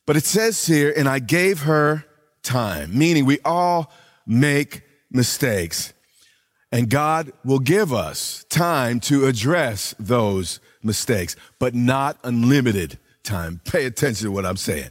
But 0.07 0.17
it 0.17 0.25
says 0.25 0.65
here, 0.65 0.91
and 0.95 1.07
I 1.07 1.19
gave 1.19 1.63
her 1.63 2.06
time, 2.47 2.97
meaning 2.97 3.25
we 3.25 3.39
all 3.45 3.91
make 4.25 4.81
mistakes. 5.11 5.93
And 6.71 6.89
God 6.89 7.31
will 7.45 7.59
give 7.59 7.93
us 7.93 8.45
time 8.49 8.99
to 9.01 9.25
address 9.25 9.93
those 9.99 10.59
mistakes, 10.81 11.35
but 11.59 11.75
not 11.75 12.17
unlimited 12.23 12.97
time. 13.23 13.61
Pay 13.65 13.85
attention 13.85 14.25
to 14.25 14.31
what 14.31 14.45
I'm 14.45 14.57
saying. 14.57 14.89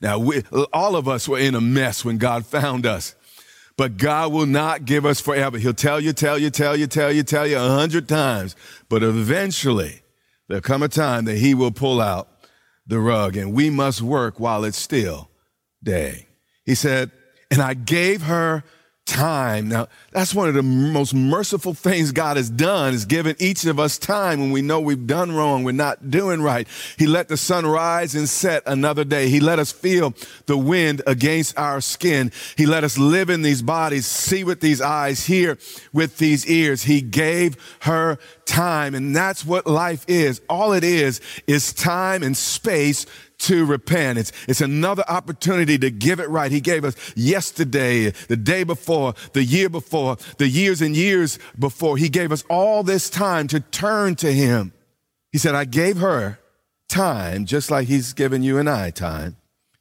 Now, 0.00 0.18
we, 0.18 0.42
all 0.72 0.96
of 0.96 1.08
us 1.08 1.28
were 1.28 1.38
in 1.38 1.54
a 1.54 1.60
mess 1.60 2.04
when 2.04 2.18
God 2.18 2.44
found 2.58 2.86
us, 2.86 3.14
but 3.76 3.96
God 3.96 4.32
will 4.32 4.46
not 4.46 4.84
give 4.84 5.06
us 5.06 5.20
forever. 5.20 5.58
He'll 5.58 5.74
tell 5.74 6.00
you, 6.00 6.12
tell 6.12 6.38
you, 6.38 6.50
tell 6.50 6.76
you, 6.76 6.86
tell 6.86 7.12
you, 7.12 7.22
tell 7.22 7.46
you 7.46 7.56
a 7.56 7.68
hundred 7.68 8.08
times, 8.08 8.56
but 8.88 9.02
eventually 9.02 10.02
there'll 10.48 10.62
come 10.62 10.82
a 10.82 10.88
time 10.88 11.24
that 11.26 11.38
He 11.38 11.54
will 11.54 11.70
pull 11.70 12.00
out 12.00 12.28
the 12.86 13.00
rug 13.00 13.36
and 13.36 13.52
we 13.52 13.70
must 13.70 14.02
work 14.02 14.38
while 14.38 14.64
it's 14.64 14.78
still 14.78 15.30
day. 15.82 16.28
He 16.64 16.74
said, 16.74 17.10
and 17.50 17.60
I 17.60 17.74
gave 17.74 18.22
her 18.22 18.64
time. 19.06 19.68
Now, 19.68 19.88
that's 20.12 20.34
one 20.34 20.48
of 20.48 20.54
the 20.54 20.62
most 20.62 21.12
merciful 21.12 21.74
things 21.74 22.10
God 22.10 22.36
has 22.36 22.48
done 22.48 22.94
is 22.94 23.04
given 23.04 23.36
each 23.38 23.64
of 23.66 23.78
us 23.78 23.98
time 23.98 24.40
when 24.40 24.50
we 24.50 24.62
know 24.62 24.80
we've 24.80 25.06
done 25.06 25.32
wrong, 25.32 25.62
we're 25.62 25.72
not 25.72 26.10
doing 26.10 26.40
right. 26.40 26.66
He 26.98 27.06
let 27.06 27.28
the 27.28 27.36
sun 27.36 27.66
rise 27.66 28.14
and 28.14 28.28
set 28.28 28.62
another 28.66 29.04
day. 29.04 29.28
He 29.28 29.40
let 29.40 29.58
us 29.58 29.72
feel 29.72 30.14
the 30.46 30.56
wind 30.56 31.02
against 31.06 31.58
our 31.58 31.80
skin. 31.80 32.32
He 32.56 32.66
let 32.66 32.82
us 32.82 32.96
live 32.96 33.28
in 33.28 33.42
these 33.42 33.62
bodies, 33.62 34.06
see 34.06 34.42
with 34.42 34.60
these 34.60 34.80
eyes, 34.80 35.26
hear 35.26 35.58
with 35.92 36.16
these 36.16 36.46
ears. 36.46 36.84
He 36.84 37.02
gave 37.02 37.56
her 37.80 38.18
time. 38.46 38.94
And 38.94 39.14
that's 39.14 39.44
what 39.44 39.66
life 39.66 40.04
is. 40.08 40.40
All 40.48 40.72
it 40.72 40.84
is, 40.84 41.20
is 41.46 41.74
time 41.74 42.22
and 42.22 42.36
space 42.36 43.04
to 43.44 43.64
repent. 43.66 44.18
It's, 44.18 44.32
it's 44.48 44.60
another 44.60 45.04
opportunity 45.08 45.78
to 45.78 45.90
give 45.90 46.20
it 46.20 46.28
right. 46.28 46.50
He 46.50 46.60
gave 46.60 46.84
us 46.84 46.96
yesterday, 47.16 48.10
the 48.10 48.36
day 48.36 48.64
before, 48.64 49.14
the 49.32 49.44
year 49.44 49.68
before, 49.68 50.16
the 50.38 50.48
years 50.48 50.80
and 50.80 50.96
years 50.96 51.38
before. 51.58 51.96
He 51.96 52.08
gave 52.08 52.32
us 52.32 52.42
all 52.48 52.82
this 52.82 53.10
time 53.10 53.48
to 53.48 53.60
turn 53.60 54.16
to 54.16 54.32
Him. 54.32 54.72
He 55.32 55.38
said, 55.38 55.54
I 55.54 55.64
gave 55.64 55.98
her 55.98 56.38
time, 56.88 57.44
just 57.44 57.70
like 57.70 57.86
He's 57.86 58.12
given 58.14 58.42
you 58.42 58.58
and 58.58 58.68
I 58.68 58.90
time 58.90 59.36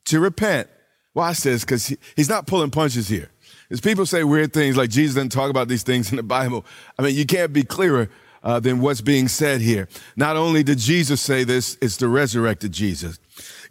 to 0.06 0.20
repent. 0.20 0.68
Watch 1.14 1.42
this, 1.42 1.64
because 1.64 1.88
he, 1.88 1.98
He's 2.16 2.30
not 2.30 2.48
pulling 2.48 2.72
punches 2.72 3.08
here. 3.08 3.30
As 3.70 3.80
people 3.80 4.06
say 4.06 4.24
weird 4.24 4.52
things 4.52 4.76
like 4.76 4.90
Jesus 4.90 5.16
doesn't 5.16 5.30
talk 5.30 5.50
about 5.50 5.68
these 5.68 5.84
things 5.84 6.12
in 6.12 6.18
the 6.18 6.24
Bible, 6.24 6.66
I 7.00 7.04
mean, 7.04 7.16
you 7.16 7.26
can't 7.26 7.54
be 7.54 7.64
clearer 7.64 8.10
uh, 8.44 8.60
than 8.60 8.82
what's 8.82 9.02
being 9.02 9.28
said 9.28 9.62
here. 9.62 9.88
Not 10.16 10.36
only 10.36 10.64
did 10.64 10.78
Jesus 10.78 11.22
say 11.22 11.44
this, 11.44 11.78
it's 11.82 11.98
the 11.98 12.08
resurrected 12.08 12.72
Jesus. 12.72 13.20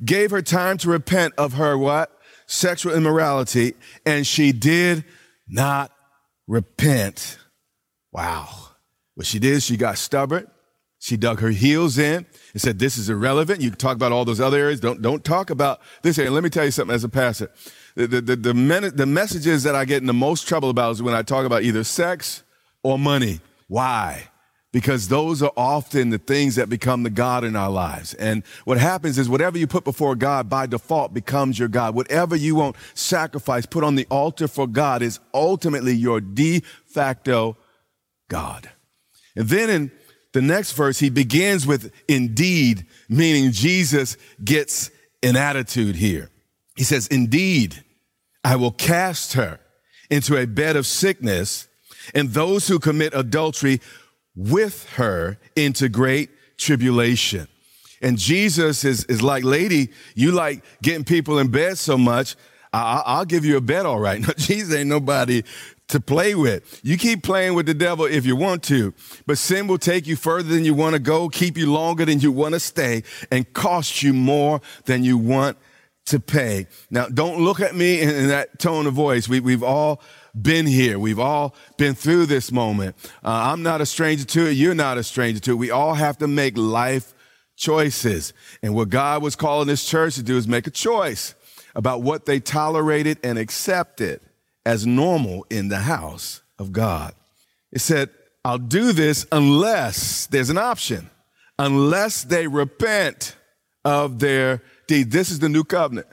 Gave 0.04 0.30
her 0.30 0.42
time 0.42 0.78
to 0.78 0.88
repent 0.88 1.34
of 1.36 1.54
her 1.54 1.76
what? 1.76 2.10
Sexual 2.46 2.94
immorality, 2.94 3.74
and 4.04 4.26
she 4.26 4.52
did 4.52 5.04
not 5.48 5.92
repent. 6.46 7.38
Wow. 8.12 8.48
What 9.14 9.26
she 9.26 9.38
did, 9.38 9.62
she 9.62 9.76
got 9.76 9.98
stubborn. 9.98 10.48
She 10.98 11.16
dug 11.16 11.40
her 11.40 11.50
heels 11.50 11.98
in 11.98 12.26
and 12.52 12.62
said, 12.62 12.78
This 12.78 12.96
is 12.96 13.10
irrelevant. 13.10 13.60
You 13.60 13.70
can 13.70 13.78
talk 13.78 13.96
about 13.96 14.12
all 14.12 14.24
those 14.24 14.40
other 14.40 14.58
areas. 14.58 14.78
Don't, 14.78 15.02
don't 15.02 15.24
talk 15.24 15.50
about 15.50 15.80
this 16.02 16.16
area. 16.16 16.30
Let 16.30 16.44
me 16.44 16.50
tell 16.50 16.64
you 16.64 16.70
something 16.70 16.94
as 16.94 17.02
a 17.02 17.08
pastor. 17.08 17.50
The, 17.96 18.06
the, 18.06 18.20
the, 18.20 18.36
the, 18.36 18.54
men, 18.54 18.92
the 18.94 19.06
messages 19.06 19.64
that 19.64 19.74
I 19.74 19.84
get 19.84 20.00
in 20.00 20.06
the 20.06 20.14
most 20.14 20.46
trouble 20.46 20.70
about 20.70 20.92
is 20.92 21.02
when 21.02 21.14
I 21.14 21.22
talk 21.22 21.44
about 21.44 21.64
either 21.64 21.82
sex 21.82 22.44
or 22.84 23.00
money. 23.00 23.40
Why? 23.66 24.28
Because 24.72 25.08
those 25.08 25.42
are 25.42 25.52
often 25.56 26.10
the 26.10 26.18
things 26.18 26.56
that 26.56 26.68
become 26.68 27.02
the 27.02 27.10
God 27.10 27.44
in 27.44 27.54
our 27.54 27.70
lives. 27.70 28.14
And 28.14 28.42
what 28.64 28.78
happens 28.78 29.18
is 29.18 29.28
whatever 29.28 29.58
you 29.58 29.66
put 29.66 29.84
before 29.84 30.16
God 30.16 30.48
by 30.48 30.66
default 30.66 31.12
becomes 31.12 31.58
your 31.58 31.68
God. 31.68 31.94
Whatever 31.94 32.34
you 32.34 32.54
won't 32.54 32.76
sacrifice, 32.94 33.66
put 33.66 33.84
on 33.84 33.96
the 33.96 34.06
altar 34.10 34.48
for 34.48 34.66
God 34.66 35.02
is 35.02 35.20
ultimately 35.34 35.94
your 35.94 36.20
de 36.20 36.60
facto 36.86 37.56
God. 38.28 38.70
And 39.36 39.48
then 39.48 39.68
in 39.68 39.92
the 40.32 40.42
next 40.42 40.72
verse, 40.72 40.98
he 40.98 41.10
begins 41.10 41.66
with 41.66 41.92
indeed, 42.08 42.86
meaning 43.10 43.52
Jesus 43.52 44.16
gets 44.42 44.90
an 45.22 45.36
attitude 45.36 45.96
here. 45.96 46.30
He 46.76 46.84
says, 46.84 47.06
indeed, 47.08 47.84
I 48.42 48.56
will 48.56 48.72
cast 48.72 49.34
her 49.34 49.60
into 50.10 50.36
a 50.36 50.46
bed 50.46 50.76
of 50.76 50.86
sickness 50.86 51.68
and 52.14 52.30
those 52.30 52.68
who 52.68 52.78
commit 52.78 53.14
adultery 53.14 53.80
with 54.34 54.88
her 54.94 55.38
into 55.56 55.88
great 55.88 56.30
tribulation. 56.56 57.48
And 58.00 58.18
Jesus 58.18 58.84
is, 58.84 59.04
is 59.04 59.22
like, 59.22 59.44
lady, 59.44 59.90
you 60.14 60.32
like 60.32 60.64
getting 60.82 61.04
people 61.04 61.38
in 61.38 61.48
bed 61.48 61.78
so 61.78 61.96
much. 61.96 62.36
I, 62.72 63.18
will 63.18 63.24
give 63.26 63.44
you 63.44 63.56
a 63.56 63.60
bed, 63.60 63.86
all 63.86 64.00
right. 64.00 64.20
No, 64.26 64.32
Jesus 64.36 64.74
ain't 64.74 64.88
nobody 64.88 65.42
to 65.88 66.00
play 66.00 66.34
with. 66.34 66.80
You 66.82 66.96
keep 66.96 67.22
playing 67.22 67.54
with 67.54 67.66
the 67.66 67.74
devil 67.74 68.06
if 68.06 68.24
you 68.24 68.34
want 68.34 68.62
to, 68.64 68.94
but 69.26 69.38
sin 69.38 69.66
will 69.66 69.78
take 69.78 70.06
you 70.06 70.16
further 70.16 70.48
than 70.48 70.64
you 70.64 70.74
want 70.74 70.94
to 70.94 70.98
go, 70.98 71.28
keep 71.28 71.56
you 71.58 71.70
longer 71.70 72.04
than 72.04 72.18
you 72.20 72.32
want 72.32 72.54
to 72.54 72.60
stay, 72.60 73.02
and 73.30 73.52
cost 73.52 74.02
you 74.02 74.14
more 74.14 74.60
than 74.86 75.04
you 75.04 75.18
want 75.18 75.58
to 76.06 76.18
pay. 76.18 76.66
Now, 76.90 77.06
don't 77.06 77.40
look 77.44 77.60
at 77.60 77.76
me 77.76 78.00
in, 78.00 78.08
in 78.08 78.28
that 78.28 78.58
tone 78.58 78.86
of 78.86 78.94
voice. 78.94 79.28
We, 79.28 79.40
we've 79.40 79.62
all 79.62 80.00
been 80.40 80.66
here. 80.66 80.98
We've 80.98 81.18
all 81.18 81.54
been 81.76 81.94
through 81.94 82.26
this 82.26 82.50
moment. 82.50 82.96
Uh, 83.24 83.52
I'm 83.52 83.62
not 83.62 83.80
a 83.80 83.86
stranger 83.86 84.24
to 84.24 84.46
it. 84.46 84.52
You're 84.52 84.74
not 84.74 84.98
a 84.98 85.02
stranger 85.02 85.40
to 85.40 85.52
it. 85.52 85.54
We 85.54 85.70
all 85.70 85.94
have 85.94 86.18
to 86.18 86.28
make 86.28 86.56
life 86.56 87.14
choices. 87.56 88.32
And 88.62 88.74
what 88.74 88.88
God 88.88 89.22
was 89.22 89.36
calling 89.36 89.68
this 89.68 89.84
church 89.84 90.14
to 90.14 90.22
do 90.22 90.36
is 90.36 90.48
make 90.48 90.66
a 90.66 90.70
choice 90.70 91.34
about 91.74 92.02
what 92.02 92.26
they 92.26 92.40
tolerated 92.40 93.18
and 93.22 93.38
accepted 93.38 94.20
as 94.64 94.86
normal 94.86 95.46
in 95.50 95.68
the 95.68 95.80
house 95.80 96.42
of 96.58 96.72
God. 96.72 97.14
It 97.72 97.80
said, 97.80 98.10
I'll 98.44 98.58
do 98.58 98.92
this 98.92 99.26
unless 99.32 100.26
there's 100.26 100.50
an 100.50 100.58
option, 100.58 101.10
unless 101.58 102.24
they 102.24 102.46
repent 102.46 103.36
of 103.84 104.18
their 104.18 104.62
deed. 104.86 105.10
This 105.10 105.30
is 105.30 105.38
the 105.38 105.48
new 105.48 105.64
covenant. 105.64 106.08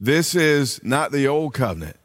This 0.00 0.34
is 0.34 0.80
not 0.82 1.12
the 1.12 1.28
old 1.28 1.54
covenant. 1.54 1.96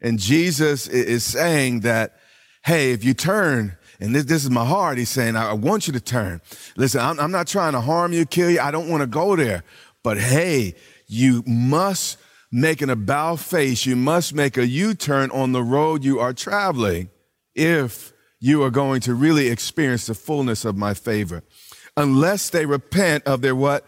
And 0.00 0.18
Jesus 0.18 0.86
is 0.88 1.24
saying 1.24 1.80
that, 1.80 2.16
hey, 2.64 2.92
if 2.92 3.04
you 3.04 3.14
turn, 3.14 3.76
and 4.00 4.14
this, 4.14 4.24
this 4.24 4.44
is 4.44 4.50
my 4.50 4.64
heart, 4.64 4.98
he's 4.98 5.08
saying, 5.08 5.36
I 5.36 5.52
want 5.54 5.86
you 5.86 5.92
to 5.94 6.00
turn. 6.00 6.40
Listen, 6.76 7.00
I'm, 7.00 7.18
I'm 7.18 7.30
not 7.30 7.46
trying 7.46 7.72
to 7.72 7.80
harm 7.80 8.12
you, 8.12 8.26
kill 8.26 8.50
you. 8.50 8.60
I 8.60 8.70
don't 8.70 8.88
want 8.88 9.02
to 9.02 9.06
go 9.06 9.36
there. 9.36 9.64
But 10.02 10.18
hey, 10.18 10.74
you 11.06 11.42
must 11.46 12.18
make 12.52 12.82
an 12.82 12.90
about 12.90 13.40
face. 13.40 13.86
You 13.86 13.96
must 13.96 14.34
make 14.34 14.56
a 14.56 14.66
U 14.66 14.94
turn 14.94 15.30
on 15.30 15.52
the 15.52 15.62
road 15.62 16.04
you 16.04 16.20
are 16.20 16.32
traveling 16.32 17.10
if 17.54 18.12
you 18.38 18.62
are 18.62 18.70
going 18.70 19.00
to 19.00 19.14
really 19.14 19.48
experience 19.48 20.06
the 20.06 20.14
fullness 20.14 20.64
of 20.64 20.76
my 20.76 20.94
favor. 20.94 21.42
Unless 21.96 22.50
they 22.50 22.66
repent 22.66 23.24
of 23.24 23.40
their 23.40 23.56
what? 23.56 23.86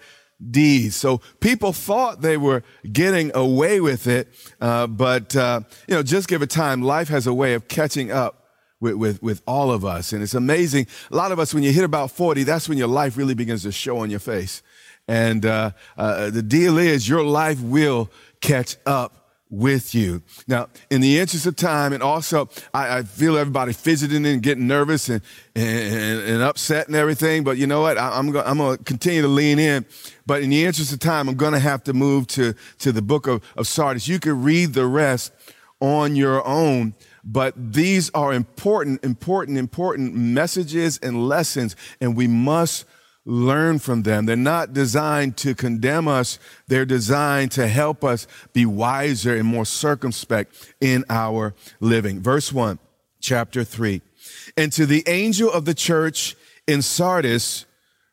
Deeds. 0.50 0.96
So 0.96 1.18
people 1.40 1.72
thought 1.72 2.20
they 2.20 2.36
were 2.36 2.62
getting 2.90 3.32
away 3.34 3.80
with 3.80 4.06
it, 4.06 4.28
uh, 4.60 4.86
but 4.86 5.34
uh, 5.34 5.60
you 5.86 5.94
know, 5.94 6.02
just 6.02 6.28
give 6.28 6.42
it 6.42 6.50
time. 6.50 6.82
Life 6.82 7.08
has 7.08 7.26
a 7.26 7.34
way 7.34 7.54
of 7.54 7.68
catching 7.68 8.12
up 8.12 8.46
with, 8.80 8.94
with, 8.94 9.22
with 9.22 9.42
all 9.46 9.72
of 9.72 9.84
us, 9.84 10.12
and 10.12 10.22
it's 10.22 10.34
amazing. 10.34 10.86
A 11.10 11.16
lot 11.16 11.32
of 11.32 11.38
us, 11.38 11.52
when 11.52 11.62
you 11.62 11.72
hit 11.72 11.84
about 11.84 12.10
forty, 12.10 12.44
that's 12.44 12.68
when 12.68 12.78
your 12.78 12.88
life 12.88 13.16
really 13.16 13.34
begins 13.34 13.64
to 13.64 13.72
show 13.72 13.98
on 13.98 14.10
your 14.10 14.20
face. 14.20 14.62
And 15.08 15.44
uh, 15.44 15.72
uh 15.96 16.30
the 16.30 16.42
deal 16.42 16.78
is, 16.78 17.08
your 17.08 17.24
life 17.24 17.60
will 17.60 18.10
catch 18.40 18.76
up 18.86 19.17
with 19.50 19.94
you. 19.94 20.22
Now, 20.46 20.68
in 20.90 21.00
the 21.00 21.18
interest 21.18 21.46
of 21.46 21.56
time, 21.56 21.92
and 21.92 22.02
also 22.02 22.48
I, 22.74 22.98
I 22.98 23.02
feel 23.02 23.36
everybody 23.36 23.72
fidgeting 23.72 24.26
and 24.26 24.42
getting 24.42 24.66
nervous 24.66 25.08
and, 25.08 25.22
and, 25.54 26.20
and, 26.20 26.42
upset 26.42 26.86
and 26.86 26.96
everything, 26.96 27.44
but 27.44 27.56
you 27.56 27.66
know 27.66 27.80
what? 27.80 27.98
I, 27.98 28.18
am 28.18 28.30
going 28.30 28.44
to 28.44 28.82
continue 28.84 29.22
to 29.22 29.28
lean 29.28 29.58
in. 29.58 29.86
But 30.26 30.42
in 30.42 30.50
the 30.50 30.64
interest 30.64 30.92
of 30.92 30.98
time, 30.98 31.28
I'm 31.28 31.36
going 31.36 31.54
to 31.54 31.58
have 31.58 31.82
to 31.84 31.92
move 31.92 32.26
to, 32.28 32.54
to 32.80 32.92
the 32.92 33.02
book 33.02 33.26
of, 33.26 33.42
of 33.56 33.66
Sardis. 33.66 34.06
You 34.06 34.18
can 34.18 34.42
read 34.42 34.74
the 34.74 34.86
rest 34.86 35.32
on 35.80 36.16
your 36.16 36.46
own. 36.46 36.94
But 37.24 37.54
these 37.72 38.10
are 38.10 38.32
important, 38.32 39.04
important, 39.04 39.58
important 39.58 40.14
messages 40.14 40.98
and 41.02 41.28
lessons, 41.28 41.76
and 42.00 42.16
we 42.16 42.26
must 42.26 42.84
learn 43.28 43.78
from 43.78 44.04
them. 44.04 44.24
They're 44.24 44.36
not 44.36 44.72
designed 44.72 45.36
to 45.38 45.54
condemn 45.54 46.08
us. 46.08 46.38
They're 46.66 46.86
designed 46.86 47.52
to 47.52 47.68
help 47.68 48.02
us 48.02 48.26
be 48.54 48.64
wiser 48.64 49.36
and 49.36 49.46
more 49.46 49.66
circumspect 49.66 50.74
in 50.80 51.04
our 51.10 51.54
living. 51.78 52.20
Verse 52.20 52.52
one, 52.52 52.78
chapter 53.20 53.64
three. 53.64 54.00
And 54.56 54.72
to 54.72 54.86
the 54.86 55.04
angel 55.06 55.52
of 55.52 55.66
the 55.66 55.74
church 55.74 56.36
in 56.66 56.80
Sardis, 56.80 57.66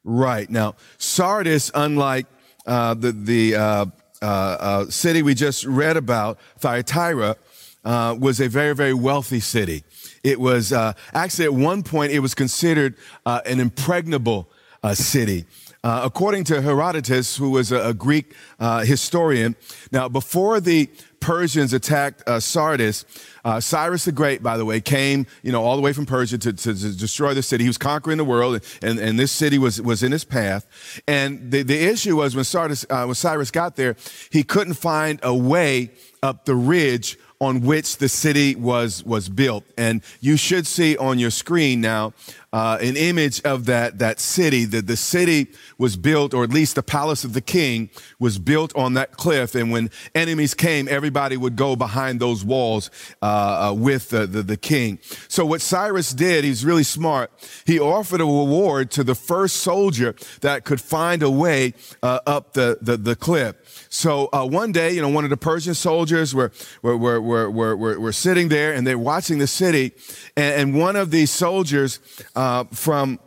write. 0.04 0.50
Now, 0.50 0.76
Sardis, 0.98 1.72
unlike 1.74 2.26
uh, 2.68 2.94
the, 2.94 3.14
the 3.14 3.56
uh, 3.56 3.86
uh, 4.22 4.26
uh 4.26 4.86
city 4.90 5.22
we 5.22 5.34
just 5.34 5.64
read 5.66 5.96
about, 5.96 6.40
Thyatira, 6.60 7.38
uh, 7.86 8.18
was 8.20 8.42
a 8.42 8.50
very, 8.50 8.76
very 8.76 8.94
wealthy 8.94 9.40
city. 9.40 9.84
It 10.24 10.42
was 10.42 10.74
uh, 10.74 10.92
actually 11.14 11.46
at 11.46 11.54
one 11.54 11.84
point 11.84 12.12
it 12.12 12.20
was 12.20 12.36
considered 12.36 12.96
an 13.26 13.60
impregnable 13.62 14.50
city. 14.94 15.46
Uh, 15.84 16.02
according 16.04 16.44
to 16.44 16.62
Herodotus, 16.62 17.38
who 17.38 17.52
was 17.52 17.72
a, 17.72 17.90
a 17.90 17.94
Greek 17.94 18.34
uh, 18.60 18.84
historian, 18.84 19.56
now 19.92 20.10
before 20.10 20.60
the 20.60 20.90
Persians 21.20 21.74
attacked 21.74 22.24
uh, 22.28 22.40
Sardis, 22.40 23.06
uh, 23.44 23.60
Cyrus 23.60 24.06
the 24.06 24.12
Great, 24.12 24.42
by 24.42 24.58
the 24.58 24.66
way, 24.66 24.82
came, 24.82 25.28
you 25.44 25.52
know, 25.52 25.64
all 25.64 25.76
the 25.76 25.84
way 25.84 25.94
from 25.94 26.06
Persia 26.06 26.40
to, 26.40 26.54
to, 26.54 26.74
to 26.74 26.98
destroy 26.98 27.36
the 27.36 27.44
city. 27.44 27.64
He 27.64 27.70
was 27.70 27.78
conquering 27.78 28.18
the 28.18 28.26
world, 28.26 28.64
and, 28.82 28.98
and 28.98 29.20
this 29.20 29.32
city 29.32 29.60
was, 29.60 29.80
was 29.80 30.02
in 30.02 30.12
his 30.12 30.24
path. 30.24 30.66
And 31.08 31.52
the, 31.52 31.62
the 31.62 31.78
issue 31.84 32.16
was 32.18 32.36
when, 32.36 32.46
Sardis, 32.46 32.86
uh, 32.90 33.06
when 33.06 33.16
Cyrus 33.16 33.52
got 33.52 33.76
there, 33.76 33.96
he 34.32 34.44
couldn't 34.44 34.76
find 34.76 35.20
a 35.22 35.36
way 35.36 35.92
up 36.24 36.46
the 36.46 36.56
ridge 36.56 37.18
on 37.40 37.62
which 37.62 37.98
the 37.98 38.10
city 38.10 38.56
was 38.56 39.04
was 39.04 39.30
built. 39.30 39.64
And 39.78 40.02
you 40.22 40.38
should 40.38 40.66
see 40.68 40.98
on 40.98 41.20
your 41.20 41.32
screen 41.32 41.82
now 41.82 42.14
uh, 42.54 42.78
an 42.82 42.96
image 42.96 43.42
of 43.44 43.66
that 43.66 44.00
that 44.00 44.20
city. 44.20 44.66
That 44.66 44.88
the 44.88 44.98
city 44.98 45.48
was 45.78 45.98
built, 45.98 46.34
or 46.34 46.44
at 46.44 46.50
least 46.50 46.76
the 46.76 46.84
palace 46.84 47.24
of 47.24 47.34
the 47.34 47.42
king 47.42 47.90
was 48.20 48.40
built 48.40 48.76
on 48.76 48.94
that 48.94 49.18
cliff. 49.18 49.56
And 49.56 49.72
when 49.72 49.90
enemies 50.14 50.54
came, 50.54 50.88
everybody 50.88 51.38
would 51.38 51.56
go 51.56 51.76
behind 51.76 52.20
those 52.20 52.46
walls 52.46 52.90
uh, 53.22 53.26
uh, 53.70 53.74
with 53.74 54.10
the, 54.10 54.26
the, 54.26 54.42
the 54.42 54.58
king. 54.58 55.00
So 55.28 55.46
what 55.46 55.62
Cyrus 55.62 56.14
did, 56.14 56.44
he's 56.44 56.64
really 56.64 56.84
smart. 56.84 57.32
He 57.66 57.80
offered 57.80 58.22
a 58.22 58.26
reward 58.26 58.92
to 58.92 59.04
the 59.04 59.16
first 59.16 59.58
soldier 59.58 60.16
that 60.42 60.64
could 60.64 60.80
find 60.80 61.22
a 61.22 61.30
way 61.30 61.74
uh, 62.02 62.20
up 62.26 62.54
the, 62.54 62.78
the 62.82 62.98
the 62.98 63.16
cliff. 63.16 63.56
So 63.90 64.30
uh, 64.34 64.46
one 64.46 64.72
day, 64.72 64.92
you 64.92 65.02
know, 65.02 65.10
one 65.10 65.24
of 65.24 65.30
the 65.30 65.38
Persian 65.38 65.74
soldiers 65.74 66.34
were, 66.34 66.52
were, 66.82 66.98
were, 66.98 67.20
were, 67.20 67.76
were, 67.76 68.00
were 68.00 68.12
sitting 68.12 68.50
there 68.50 68.74
and 68.74 68.86
they're 68.86 68.98
watching 68.98 69.40
the 69.40 69.48
city. 69.48 69.92
And, 70.36 70.62
and 70.62 70.80
one 70.80 70.96
of 70.96 71.12
these 71.12 71.32
soldiers 71.32 72.00
uh, 72.36 72.66
from 72.66 73.20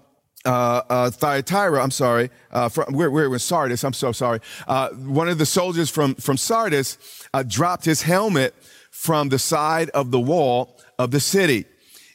uh, 0.45 0.83
uh, 0.89 1.11
Thyatira, 1.11 1.83
I'm 1.83 1.91
sorry, 1.91 2.31
uh, 2.51 2.69
from, 2.69 2.93
we're, 2.93 3.11
we're 3.11 3.33
in 3.33 3.39
Sardis, 3.39 3.85
I'm 3.85 3.93
so 3.93 4.13
sorry. 4.13 4.41
Uh, 4.67 4.91
one 4.91 5.29
of 5.29 5.39
the 5.39 5.47
soldiers 5.47 5.91
from, 5.91 6.15
from 6.15 6.37
Sardis 6.37 6.99
uh, 7.35 7.43
dropped 7.43 7.85
his 7.85 8.03
helmet 8.03 8.55
from 8.91 9.29
the 9.29 9.39
side 9.39 9.91
of 9.91 10.11
the 10.11 10.21
wall 10.21 10.81
of 10.99 11.11
the 11.11 11.21
city. 11.21 11.67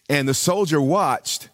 And 0.09 0.27
the 0.27 0.33
soldier 0.33 0.81
watched 0.81 1.49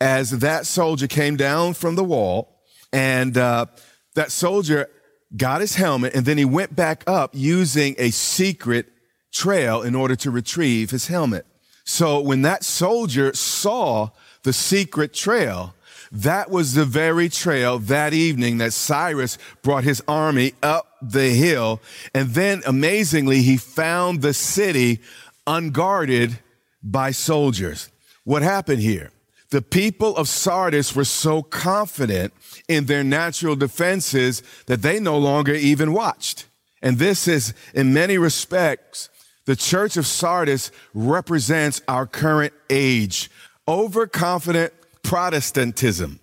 as 0.00 0.30
that 0.40 0.66
soldier 0.66 1.06
came 1.06 1.36
down 1.36 1.74
from 1.74 1.94
the 1.94 2.04
wall 2.04 2.62
and 2.92 3.36
uh, 3.36 3.66
that 4.14 4.30
soldier 4.30 4.88
got 5.36 5.60
his 5.60 5.74
helmet, 5.76 6.14
and 6.14 6.26
then 6.26 6.38
he 6.38 6.44
went 6.44 6.74
back 6.76 7.04
up 7.06 7.30
using 7.34 7.94
a 7.98 8.10
secret 8.10 8.86
trail 9.32 9.82
in 9.82 9.94
order 9.94 10.16
to 10.16 10.30
retrieve 10.30 10.90
his 10.90 11.08
helmet. 11.08 11.46
So 11.84 12.20
when 12.20 12.42
that 12.42 12.64
soldier 12.64 13.34
saw 13.34 14.10
the 14.42 14.52
secret 14.52 15.12
trail, 15.12 15.74
that 16.12 16.50
was 16.50 16.74
the 16.74 16.84
very 16.84 17.28
trail 17.28 17.78
that 17.80 18.14
evening 18.14 18.58
that 18.58 18.72
Cyrus 18.72 19.36
brought 19.62 19.84
his 19.84 20.02
army 20.06 20.54
up 20.62 20.86
the 21.02 21.30
hill. 21.30 21.80
And 22.14 22.30
then 22.30 22.62
amazingly, 22.66 23.42
he 23.42 23.56
found 23.56 24.22
the 24.22 24.32
city 24.32 25.00
unguarded 25.46 26.38
by 26.82 27.10
soldiers. 27.10 27.90
What 28.22 28.42
happened 28.42 28.80
here? 28.80 29.10
The 29.54 29.62
people 29.62 30.16
of 30.16 30.28
Sardis 30.28 30.96
were 30.96 31.04
so 31.04 31.40
confident 31.40 32.34
in 32.66 32.86
their 32.86 33.04
natural 33.04 33.54
defenses 33.54 34.42
that 34.66 34.82
they 34.82 34.98
no 34.98 35.16
longer 35.16 35.54
even 35.54 35.92
watched. 35.92 36.48
And 36.82 36.98
this 36.98 37.28
is, 37.28 37.54
in 37.72 37.94
many 37.94 38.18
respects, 38.18 39.10
the 39.44 39.54
church 39.54 39.96
of 39.96 40.08
Sardis 40.08 40.72
represents 40.92 41.80
our 41.86 42.04
current 42.04 42.52
age. 42.68 43.30
Overconfident 43.68 44.72
Protestantism. 45.04 46.18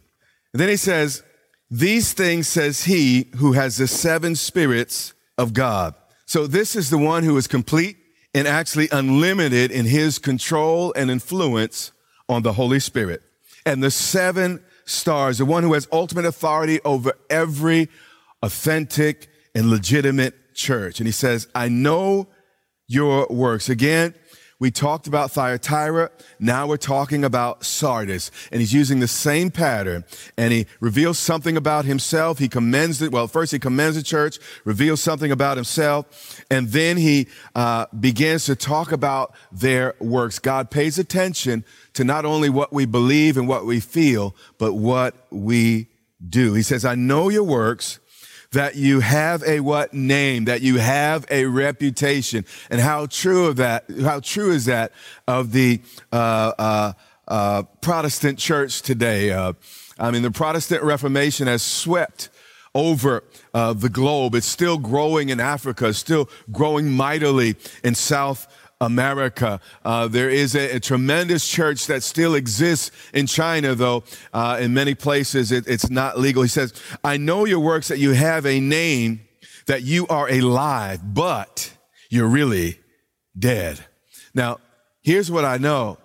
And 0.52 0.60
then 0.60 0.67
he 0.67 0.76
says, 0.76 1.24
These 1.70 2.12
things 2.12 2.50
says 2.50 2.84
he 2.84 3.30
who 3.38 3.54
has 3.54 3.78
the 3.78 3.88
seven 3.88 4.36
spirits 4.36 5.13
of 5.38 5.54
God. 5.54 5.96
So 6.26 6.48
this 6.48 6.76
is 6.76 6.89
the 6.89 6.98
one 6.98 7.24
who 7.24 7.38
is 7.38 7.48
complete 7.48 7.96
and 8.34 8.46
actually 8.46 8.89
unlimited 8.91 9.72
in 9.72 9.86
his 9.86 10.20
control 10.20 10.94
and 10.98 11.10
influence 11.10 11.94
on 12.32 12.44
the 12.44 12.54
Holy 12.54 12.80
Spirit. 12.80 13.22
And 13.65 13.84
the 13.84 13.91
seven 13.91 14.63
stars, 14.86 15.38
the 15.38 15.46
one 15.46 15.63
who 15.63 15.74
has 15.74 15.88
ultimate 15.91 16.26
authority 16.26 16.80
over 16.84 17.13
every 17.30 17.89
authentic 18.41 19.28
and 19.54 19.70
legitimate 19.70 20.56
church. 20.56 21.00
And 21.00 21.08
he 21.08 21.12
says, 21.12 21.48
I 21.54 21.67
know 21.67 22.30
your 22.88 23.28
works. 23.30 23.70
Again, 23.70 24.15
we 24.62 24.69
talked 24.69 25.08
about 25.08 25.32
Thyatira. 25.32 26.12
Now 26.39 26.67
we're 26.67 26.78
talking 26.78 27.24
about 27.24 27.65
Sardis. 27.65 28.30
And 28.52 28.62
he's 28.62 28.71
using 28.71 29.00
the 29.00 29.08
same 29.08 29.50
pattern. 29.50 30.06
And 30.38 30.54
he 30.54 30.67
reveals 30.80 31.17
something 31.17 31.58
about 31.58 31.86
himself. 31.86 32.38
He 32.38 32.47
commends 32.47 33.02
it. 33.02 33.12
Well, 33.12 33.28
first 33.28 33.52
he 33.52 33.58
commends 33.58 33.97
the 33.97 34.04
church, 34.04 34.38
reveals 34.63 35.02
something 35.02 35.32
about 35.32 35.58
himself. 35.58 36.45
And 36.52 36.67
then 36.67 36.97
he 36.97 37.28
uh, 37.56 37.88
begins 38.00 38.45
to 38.45 38.56
talk 38.56 38.91
about 38.91 39.34
their 39.52 39.95
works. 40.00 40.38
God 40.38 40.69
pays 40.69 41.00
attention 41.00 41.65
to 41.93 42.04
not 42.04 42.24
only 42.24 42.52
what 42.52 42.71
we 42.71 42.86
believe 42.86 43.38
and 43.38 43.47
what 43.47 43.65
we 43.65 43.80
feel, 43.80 44.36
but 44.60 44.74
what 44.74 45.15
we 45.32 45.88
do. 46.30 46.54
He 46.54 46.62
says, 46.62 46.86
I 46.86 46.93
know 46.93 47.30
your 47.30 47.43
works 47.43 48.00
that 48.52 48.76
you 48.76 49.00
have 49.00 49.44
a 49.44 49.62
what 49.62 49.94
name, 49.94 50.46
that 50.46 50.62
you 50.62 50.78
have 50.78 51.26
a 51.32 51.46
reputation. 51.46 52.46
And 52.70 52.82
how 52.82 53.06
true 53.06 53.46
of 53.46 53.56
that, 53.58 53.86
how 54.02 54.20
true 54.20 54.52
is 54.52 54.66
that 54.66 54.92
of 55.28 55.54
the 55.54 55.82
uh, 56.12 56.52
uh, 56.58 56.94
uh, 57.28 57.64
Protestant 57.80 58.38
church 58.38 58.82
today? 58.82 59.32
Uh, 59.32 59.54
I 59.98 60.12
mean, 60.12 60.22
the 60.22 60.32
Protestant 60.32 60.84
Reformation 60.84 61.48
has 61.48 61.62
swept 61.62 62.30
over 62.76 63.24
uh, 63.54 63.74
the 63.74 63.90
globe. 63.90 64.36
It's 64.36 64.48
still 64.48 64.78
growing 64.78 65.30
in 65.30 65.40
Africa, 65.40 65.94
still 65.94 66.30
growing 66.52 66.90
mightily 66.90 67.56
in 67.84 67.96
South 67.96 68.48
America. 68.82 69.62
Uh, 69.86 70.08
there 70.08 70.30
is 70.30 70.56
a, 70.56 70.76
a, 70.76 70.80
tremendous 70.80 71.48
church 71.48 71.86
that 71.86 72.02
still 72.02 72.34
exists 72.34 72.91
in 73.13 73.28
China, 73.28 73.76
though 73.76 74.04
uh, 74.34 74.58
in 74.60 74.74
many 74.74 74.96
places 74.96 75.52
it, 75.52 75.67
it's 75.67 75.89
not 75.89 76.20
legal. 76.20 76.41
He 76.41 76.50
says, 76.50 76.74
I 77.04 77.17
know 77.17 77.46
your 77.46 77.60
works 77.60 77.88
that 77.89 78.00
you 78.00 78.12
have 78.13 78.46
a 78.46 78.60
name, 78.60 79.22
that 79.67 79.84
you 79.84 80.08
are 80.08 80.28
alive, 80.28 81.13
but 81.13 81.72
you're 82.10 82.28
really 82.28 82.80
dead. 83.38 83.86
Now, 84.34 84.58
here's 85.04 85.30
what 85.30 85.46
I 85.46 85.58
know. 85.58 86.00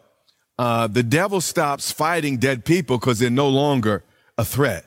Uh, 0.58 0.86
the 0.86 1.02
devil 1.02 1.40
stops 1.40 1.90
fighting 1.90 2.36
dead 2.36 2.64
people 2.64 2.98
because 2.98 3.18
they're 3.18 3.30
no 3.30 3.48
longer 3.48 4.04
a 4.36 4.44
threat. 4.44 4.84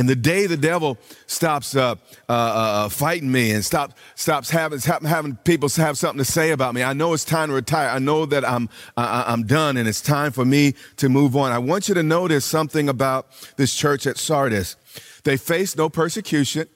And 0.00 0.08
the 0.08 0.16
day 0.16 0.46
the 0.46 0.56
devil 0.56 0.96
stops 1.26 1.76
uh, 1.76 1.94
uh, 2.26 2.32
uh, 2.32 2.88
fighting 2.88 3.30
me 3.30 3.50
and 3.50 3.62
stop, 3.62 3.92
stops 4.14 4.48
having, 4.48 4.78
having 4.80 5.36
people 5.36 5.68
have 5.76 5.98
something 5.98 6.16
to 6.16 6.24
say 6.24 6.52
about 6.52 6.74
me, 6.74 6.82
I 6.82 6.94
know 6.94 7.12
it's 7.12 7.22
time 7.22 7.50
to 7.50 7.54
retire. 7.54 7.90
I 7.90 7.98
know 7.98 8.24
that 8.24 8.42
I'm, 8.48 8.70
I'm 8.96 9.42
done 9.42 9.76
and 9.76 9.86
it's 9.86 10.00
time 10.00 10.32
for 10.32 10.46
me 10.46 10.74
to 10.96 11.10
move 11.10 11.36
on. 11.36 11.52
I 11.52 11.58
want 11.58 11.90
you 11.90 11.94
to 11.96 12.02
notice 12.02 12.46
something 12.46 12.88
about 12.88 13.26
this 13.58 13.74
church 13.74 14.06
at 14.06 14.16
Sardis. 14.16 14.76
They 15.24 15.36
faced 15.36 15.76
no 15.76 15.90
persecution. 15.90 16.66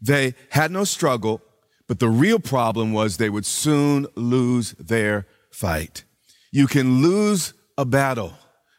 They 0.00 0.34
had 0.50 0.72
no 0.72 0.82
struggle, 0.82 1.40
but 1.86 2.00
the 2.00 2.08
real 2.08 2.40
problem 2.40 2.92
was 2.92 3.16
they 3.16 3.30
would 3.30 3.46
soon 3.46 4.08
lose 4.16 4.72
their 4.72 5.28
fight. 5.52 6.02
You 6.50 6.66
can 6.66 7.00
lose 7.00 7.54
a 7.78 7.84
battle, 7.84 8.34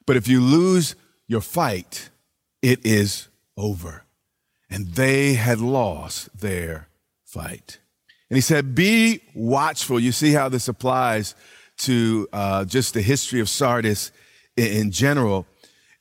but 0.05 0.17
if 0.17 0.27
you 0.27 0.41
lose 0.41 0.97
your 1.29 1.39
fight, 1.39 2.09
it 2.61 2.85
is 2.85 3.29
over. 3.57 4.05
And 4.69 4.87
they 4.95 5.33
had 5.33 5.59
lost 5.59 6.37
their 6.39 6.87
fight. 7.23 7.79
And 8.29 8.37
he 8.37 8.41
said, 8.41 8.73
Be 8.73 9.21
watchful. 9.35 9.99
You 9.99 10.11
see 10.11 10.31
how 10.31 10.49
this 10.49 10.67
applies 10.67 11.35
to 11.77 12.27
uh, 12.33 12.65
just 12.65 12.93
the 12.93 13.01
history 13.01 13.39
of 13.39 13.49
Sardis 13.49 14.11
in, 14.55 14.67
in, 14.67 14.91
general. 14.91 15.45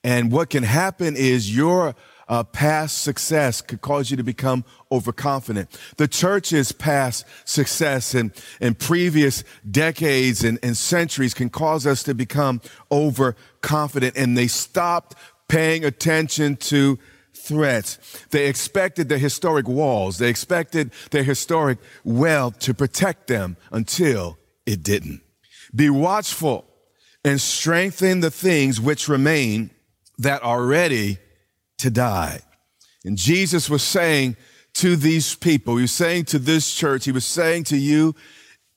And 0.05 0.33
what 0.33 0.51
can 0.51 0.62
happen 0.62 1.17
is 1.17 1.55
your 1.55 1.95
uh, 2.29 2.43
past 2.45 3.03
success 3.03 3.61
could 3.61 3.81
cause 3.81 4.11
you 4.11 4.17
to 4.17 4.23
become 4.23 4.65
overconfident. 4.91 5.79
The 5.97 6.09
church's 6.09 6.73
past 6.73 7.27
success 7.45 8.15
in, 8.15 8.33
in 8.61 8.75
previous 8.75 9.45
decades 9.71 10.43
and, 10.43 10.59
and 10.62 10.77
centuries 10.77 11.35
can 11.35 11.51
cause 11.51 11.87
us 11.87 12.03
to 12.05 12.15
become 12.15 12.61
overconfident. 12.91 14.17
And 14.17 14.37
they 14.37 14.47
stopped 14.47 15.15
paying 15.49 15.85
attention 15.85 16.57
to 16.57 16.99
threats. 17.35 17.99
They 18.31 18.47
expected 18.47 19.09
their 19.09 19.18
historic 19.18 19.68
walls, 19.68 20.18
they 20.18 20.29
expected 20.29 20.92
their 21.11 21.25
historic 21.25 21.79
wealth 22.05 22.59
to 22.61 22.75
protect 22.75 23.27
them 23.27 23.57
until 23.71 24.38
it 24.66 24.83
didn't. 24.83 25.23
Be 25.75 25.90
watchful 25.90 26.66
and 27.25 27.40
strengthen 27.40 28.21
the 28.21 28.31
things 28.31 28.81
which 28.81 29.09
remain 29.09 29.71
that 30.18 30.42
are 30.42 30.64
ready 30.64 31.18
to 31.79 31.90
die. 31.90 32.40
And 33.05 33.16
Jesus 33.16 33.68
was 33.71 33.83
saying 33.83 34.37
to 34.75 34.97
these 34.97 35.35
people, 35.35 35.77
he 35.77 35.83
was 35.83 35.92
saying 35.92 36.27
to 36.27 36.38
this 36.38 36.73
church, 36.75 37.05
he 37.05 37.12
was 37.12 37.25
saying 37.25 37.64
to 37.64 37.77
you 37.77 38.14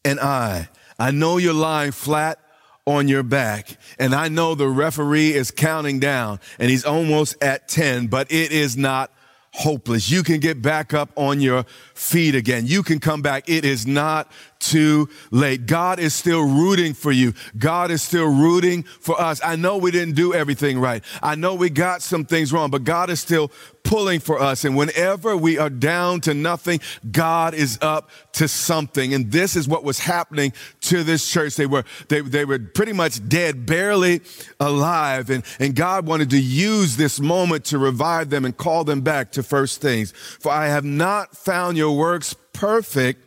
and 0.03 0.19
I, 0.19 0.69
I 0.97 1.11
know 1.11 1.37
you're 1.37 1.53
lying 1.53 1.91
flat 1.91 2.39
on 2.85 3.07
your 3.07 3.23
back. 3.23 3.77
And 3.97 4.13
I 4.13 4.27
know 4.27 4.55
the 4.55 4.67
referee 4.67 5.33
is 5.33 5.51
counting 5.51 5.99
down 5.99 6.39
and 6.59 6.69
he's 6.69 6.85
almost 6.85 7.35
at 7.41 7.67
10, 7.67 8.07
but 8.07 8.31
it 8.31 8.51
is 8.51 8.77
not 8.77 9.11
hopeless. 9.53 10.11
You 10.11 10.21
can 10.21 10.39
get 10.39 10.61
back 10.61 10.93
up 10.93 11.09
on 11.15 11.39
your 11.39 11.63
feet 11.93 12.35
again. 12.35 12.67
You 12.67 12.83
can 12.83 12.99
come 12.99 13.21
back. 13.21 13.49
It 13.49 13.65
is 13.65 13.87
not 13.87 14.31
too 14.59 15.09
late. 15.31 15.65
God 15.65 15.99
is 15.99 16.13
still 16.13 16.43
rooting 16.43 16.93
for 16.93 17.11
you. 17.11 17.33
God 17.57 17.91
is 17.91 18.01
still 18.01 18.27
rooting 18.27 18.83
for 18.83 19.19
us. 19.19 19.39
I 19.43 19.55
know 19.55 19.77
we 19.77 19.91
didn't 19.91 20.15
do 20.15 20.33
everything 20.33 20.79
right. 20.79 21.03
I 21.21 21.35
know 21.35 21.55
we 21.55 21.69
got 21.69 22.01
some 22.01 22.25
things 22.25 22.51
wrong, 22.51 22.71
but 22.71 22.83
God 22.83 23.09
is 23.09 23.19
still 23.19 23.51
pulling 23.83 24.19
for 24.19 24.39
us. 24.39 24.65
And 24.65 24.75
whenever 24.75 25.37
we 25.37 25.57
are 25.57 25.69
down 25.69 26.19
to 26.21 26.33
nothing, 26.33 26.81
God 27.11 27.53
is 27.53 27.77
up 27.81 28.09
to 28.33 28.47
something. 28.47 29.13
And 29.13 29.31
this 29.31 29.55
is 29.55 29.67
what 29.67 29.83
was 29.83 29.99
happening 29.99 30.51
to 30.81 31.03
this 31.03 31.29
church. 31.29 31.55
They 31.55 31.67
were, 31.67 31.85
they, 32.09 32.21
they 32.21 32.45
were 32.45 32.59
pretty 32.59 32.93
much 32.93 33.27
dead, 33.29 33.65
barely 33.65 34.21
alive. 34.59 35.29
And, 35.29 35.43
and 35.59 35.75
God 35.75 36.07
wanted 36.07 36.31
to 36.31 36.41
use 36.41 36.97
this 36.97 37.19
moment 37.19 37.65
to 37.65 37.77
revive 37.77 38.29
them 38.29 38.43
and 38.43 38.57
call 38.57 38.83
them 38.83 39.01
back 39.01 39.31
to 39.33 39.43
first 39.43 39.81
things. 39.81 40.11
For 40.11 40.51
I 40.51 40.67
have 40.67 40.83
not 40.83 41.37
found 41.37 41.77
your 41.77 41.95
works 41.95 42.35
perfect 42.53 43.24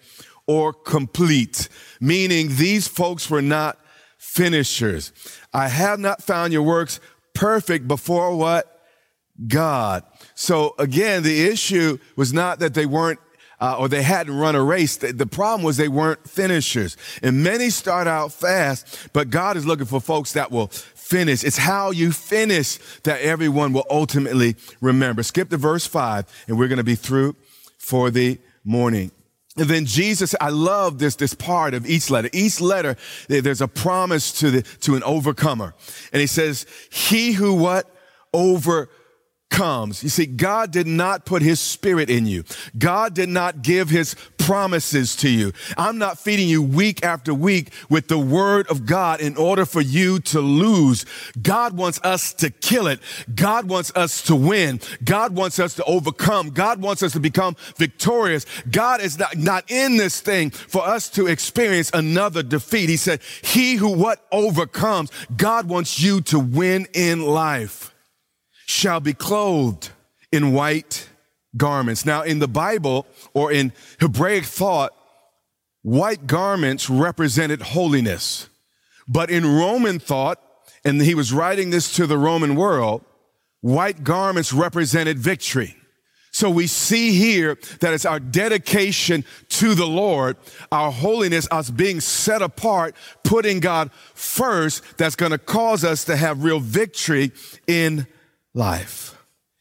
or 0.49 0.73
complete, 0.73 1.69
meaning 2.01 2.49
these 2.57 2.89
folks 2.89 3.31
were 3.31 3.43
not 3.43 3.79
finishers. 4.17 5.13
I 5.53 5.69
have 5.69 6.01
not 6.01 6.23
found 6.23 6.53
your 6.53 6.63
works 6.63 6.99
perfect 7.35 7.87
before 7.87 8.37
what? 8.37 8.75
God. 9.47 10.03
So 10.35 10.75
again, 10.79 11.23
the 11.23 11.47
issue 11.47 11.99
was 12.17 12.33
not 12.33 12.59
that 12.59 12.75
they 12.75 12.87
weren't 12.87 13.21
uh, 13.61 13.77
or 13.79 13.89
they 13.89 14.03
hadn't 14.03 14.37
run 14.37 14.55
a 14.55 14.63
race. 14.63 14.97
The, 14.97 15.27
problem 15.27 15.65
was 15.65 15.77
they 15.77 15.89
weren't 15.89 16.29
finishers. 16.29 16.97
And 17.23 17.43
many 17.43 17.71
start 17.71 18.07
out 18.07 18.33
fast, 18.33 19.09
but 19.13 19.31
God 19.31 19.57
is 19.57 19.67
looking 19.67 19.87
for 19.87 20.01
folks 20.01 20.33
that 20.35 20.53
will 20.53 20.69
finish. 20.69 21.43
It's 21.43 21.59
how 21.59 21.91
you 21.91 22.13
finish 22.13 22.79
that 23.03 23.21
everyone 23.21 23.73
will 23.73 23.87
ultimately 23.91 24.55
remember. 24.81 25.25
Skip 25.25 25.51
to 25.51 25.57
verse 25.57 25.87
five, 25.87 26.27
and 26.47 26.57
we're 26.57 26.69
going 26.69 26.79
to 26.79 26.85
be 26.85 26.95
through 26.95 27.35
for 27.79 28.11
the 28.11 28.39
morning. 28.65 29.11
And 29.59 29.69
then 29.69 29.87
Jesus, 29.87 30.35
I 30.41 30.51
love 30.51 30.99
this, 30.99 31.17
this 31.17 31.35
part 31.35 31.75
of 31.75 31.85
each 31.85 32.11
letter. 32.11 32.31
Each 32.33 32.61
letter, 32.61 32.97
there's 33.29 33.61
a 33.61 33.69
promise 33.69 34.33
to 34.41 34.51
the, 34.51 34.63
to 34.81 34.95
an 34.95 35.03
overcomer. 35.03 35.75
And 36.13 36.21
he 36.21 36.27
says, 36.27 36.65
he 36.91 37.33
who 37.33 37.55
what? 37.55 37.93
Over 38.33 38.89
comes. 39.51 40.03
You 40.03 40.09
see, 40.09 40.27
God 40.27 40.71
did 40.71 40.87
not 40.87 41.25
put 41.25 41.43
his 41.43 41.61
spirit 41.61 42.11
in 42.11 42.27
you. 42.27 42.45
God 42.79 43.15
did 43.15 43.29
not 43.29 43.63
give 43.63 43.91
his 43.91 44.15
promises 44.39 45.15
to 45.17 45.29
you. 45.29 45.53
I'm 45.77 45.99
not 45.99 46.19
feeding 46.19 46.49
you 46.49 46.63
week 46.63 47.05
after 47.05 47.35
week 47.35 47.73
with 47.91 48.09
the 48.09 48.19
word 48.19 48.67
of 48.69 48.87
God 48.87 49.21
in 49.21 49.37
order 49.37 49.67
for 49.67 49.81
you 49.81 50.21
to 50.21 50.41
lose. 50.41 51.05
God 51.41 51.77
wants 51.77 52.01
us 52.03 52.33
to 52.35 52.51
kill 52.51 52.87
it. 52.87 53.01
God 53.35 53.69
wants 53.69 53.93
us 53.95 54.23
to 54.23 54.35
win. 54.35 54.81
God 55.05 55.35
wants 55.35 55.59
us 55.59 55.75
to 55.75 55.85
overcome. 55.85 56.51
God 56.51 56.81
wants 56.81 57.03
us 57.03 57.13
to 57.13 57.21
become 57.21 57.57
victorious. 57.77 58.47
God 58.71 59.01
is 59.01 59.19
not, 59.19 59.37
not 59.37 59.71
in 59.71 59.97
this 59.97 60.21
thing 60.21 60.51
for 60.51 60.83
us 60.83 61.11
to 61.11 61.27
experience 61.27 61.91
another 61.93 62.43
defeat. 62.43 62.89
He 62.89 62.97
said, 62.97 63.21
he 63.43 63.75
who 63.75 63.93
what 63.93 64.27
overcomes, 64.33 65.11
God 65.37 65.69
wants 65.69 66.01
you 66.01 66.21
to 66.23 66.39
win 66.39 66.87
in 66.95 67.27
life 67.27 67.93
shall 68.69 69.01
be 69.01 69.15
clothed 69.15 69.89
in 70.31 70.53
white 70.53 71.09
garments. 71.57 72.05
Now, 72.05 72.21
in 72.21 72.39
the 72.39 72.47
Bible 72.47 73.07
or 73.33 73.51
in 73.51 73.73
Hebraic 73.99 74.45
thought, 74.45 74.95
white 75.81 76.27
garments 76.27 76.91
represented 76.91 77.63
holiness. 77.63 78.51
But 79.09 79.31
in 79.31 79.47
Roman 79.47 79.99
thought, 79.99 80.39
and 80.85 81.01
he 81.01 81.15
was 81.15 81.33
writing 81.33 81.71
this 81.71 81.97
to 81.97 82.07
the 82.07 82.19
Roman 82.19 82.57
world, 82.57 83.03
white 83.63 84.05
garments 84.05 84.53
represented 84.53 85.19
victory. 85.19 85.75
So 86.31 86.51
we 86.51 86.67
see 86.67 87.13
here 87.13 87.57
that 87.81 87.95
it's 87.95 88.05
our 88.05 88.21
dedication 88.21 89.25
to 89.49 89.75
the 89.75 89.87
Lord, 89.87 90.37
our 90.71 90.93
holiness, 90.93 91.49
us 91.51 91.71
being 91.71 92.01
set 92.01 92.43
apart, 92.43 92.95
putting 93.25 93.61
God 93.61 93.91
first, 94.13 94.99
that's 94.99 95.17
going 95.17 95.33
to 95.33 95.39
cause 95.39 95.85
us 95.85 96.05
to 96.05 96.17
have 96.17 96.45
real 96.45 96.61
victory 96.61 97.33
in 97.67 98.07
life. 98.55 99.15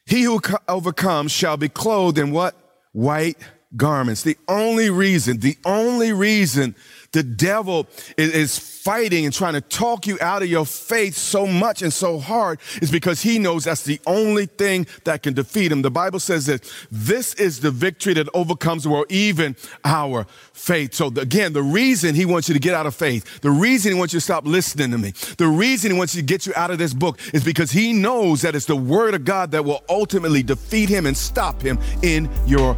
He 0.06 0.24
who 0.24 0.40
overcomes 0.68 1.32
shall 1.32 1.58
be 1.58 1.70
clothed 1.70 2.18
in 2.18 2.32
what? 2.32 2.56
White 2.94 3.38
garments. 3.76 4.24
The 4.24 4.38
only 4.48 4.90
reason, 4.90 5.40
the 5.40 5.58
only 5.66 6.14
reason 6.14 6.76
the 7.12 7.24
devil 7.24 7.88
is, 8.18 8.78
fighting 8.88 9.26
and 9.26 9.34
trying 9.34 9.52
to 9.52 9.60
talk 9.60 10.08
you 10.08 10.18
out 10.22 10.42
of 10.42 10.48
your 10.48 10.66
faith 10.66 11.14
so 11.14 11.46
much 11.46 11.82
and 11.82 11.92
so 11.92 12.18
hard 12.20 12.58
is 12.82 12.90
because 12.90 13.22
he 13.22 13.38
knows 13.38 13.66
that's 13.66 13.84
the 13.84 14.00
only 14.08 14.46
thing 14.46 14.88
that 15.04 15.22
can 15.22 15.34
defeat 15.34 15.74
him. 15.74 15.82
The 15.82 15.92
Bible 15.92 16.22
says 16.22 16.46
that 16.46 16.74
this 16.90 17.34
is 17.34 17.60
the 17.60 17.70
victory 17.70 18.14
that 18.14 18.30
overcomes 18.34 18.84
the 18.84 18.90
world, 18.90 19.08
even 19.10 19.58
our 19.84 20.26
faith. 20.54 20.94
So 20.94 21.08
again, 21.08 21.52
the 21.52 21.62
reason 21.62 22.16
he 22.16 22.24
wants 22.24 22.48
you 22.48 22.54
to 22.54 22.62
get 22.62 22.76
out 22.76 22.86
of 22.86 22.96
faith, 22.96 23.42
the 23.42 23.52
reason 23.52 23.92
he 23.92 24.00
wants 24.00 24.14
you 24.14 24.22
to 24.22 24.24
stop 24.24 24.46
listening 24.46 24.92
to 24.92 24.98
me, 24.98 25.12
the 25.38 25.50
reason 25.50 25.92
he 25.92 25.98
wants 25.98 26.16
you 26.16 26.22
to 26.22 26.26
get 26.26 26.46
you 26.46 26.54
out 26.56 26.72
of 26.72 26.78
this 26.78 26.94
book 26.94 27.20
is 27.34 27.44
because 27.44 27.72
he 27.72 27.92
knows 27.92 28.42
that 28.44 28.56
it's 28.56 28.68
the 28.68 28.76
word 28.78 29.16
of 29.16 29.26
God 29.26 29.52
that 29.52 29.66
will 29.66 29.84
ultimately 29.90 30.44
defeat 30.44 30.88
him 30.88 31.06
and 31.06 31.18
stop 31.18 31.62
him 31.62 31.78
in 32.04 32.30
your 32.46 32.78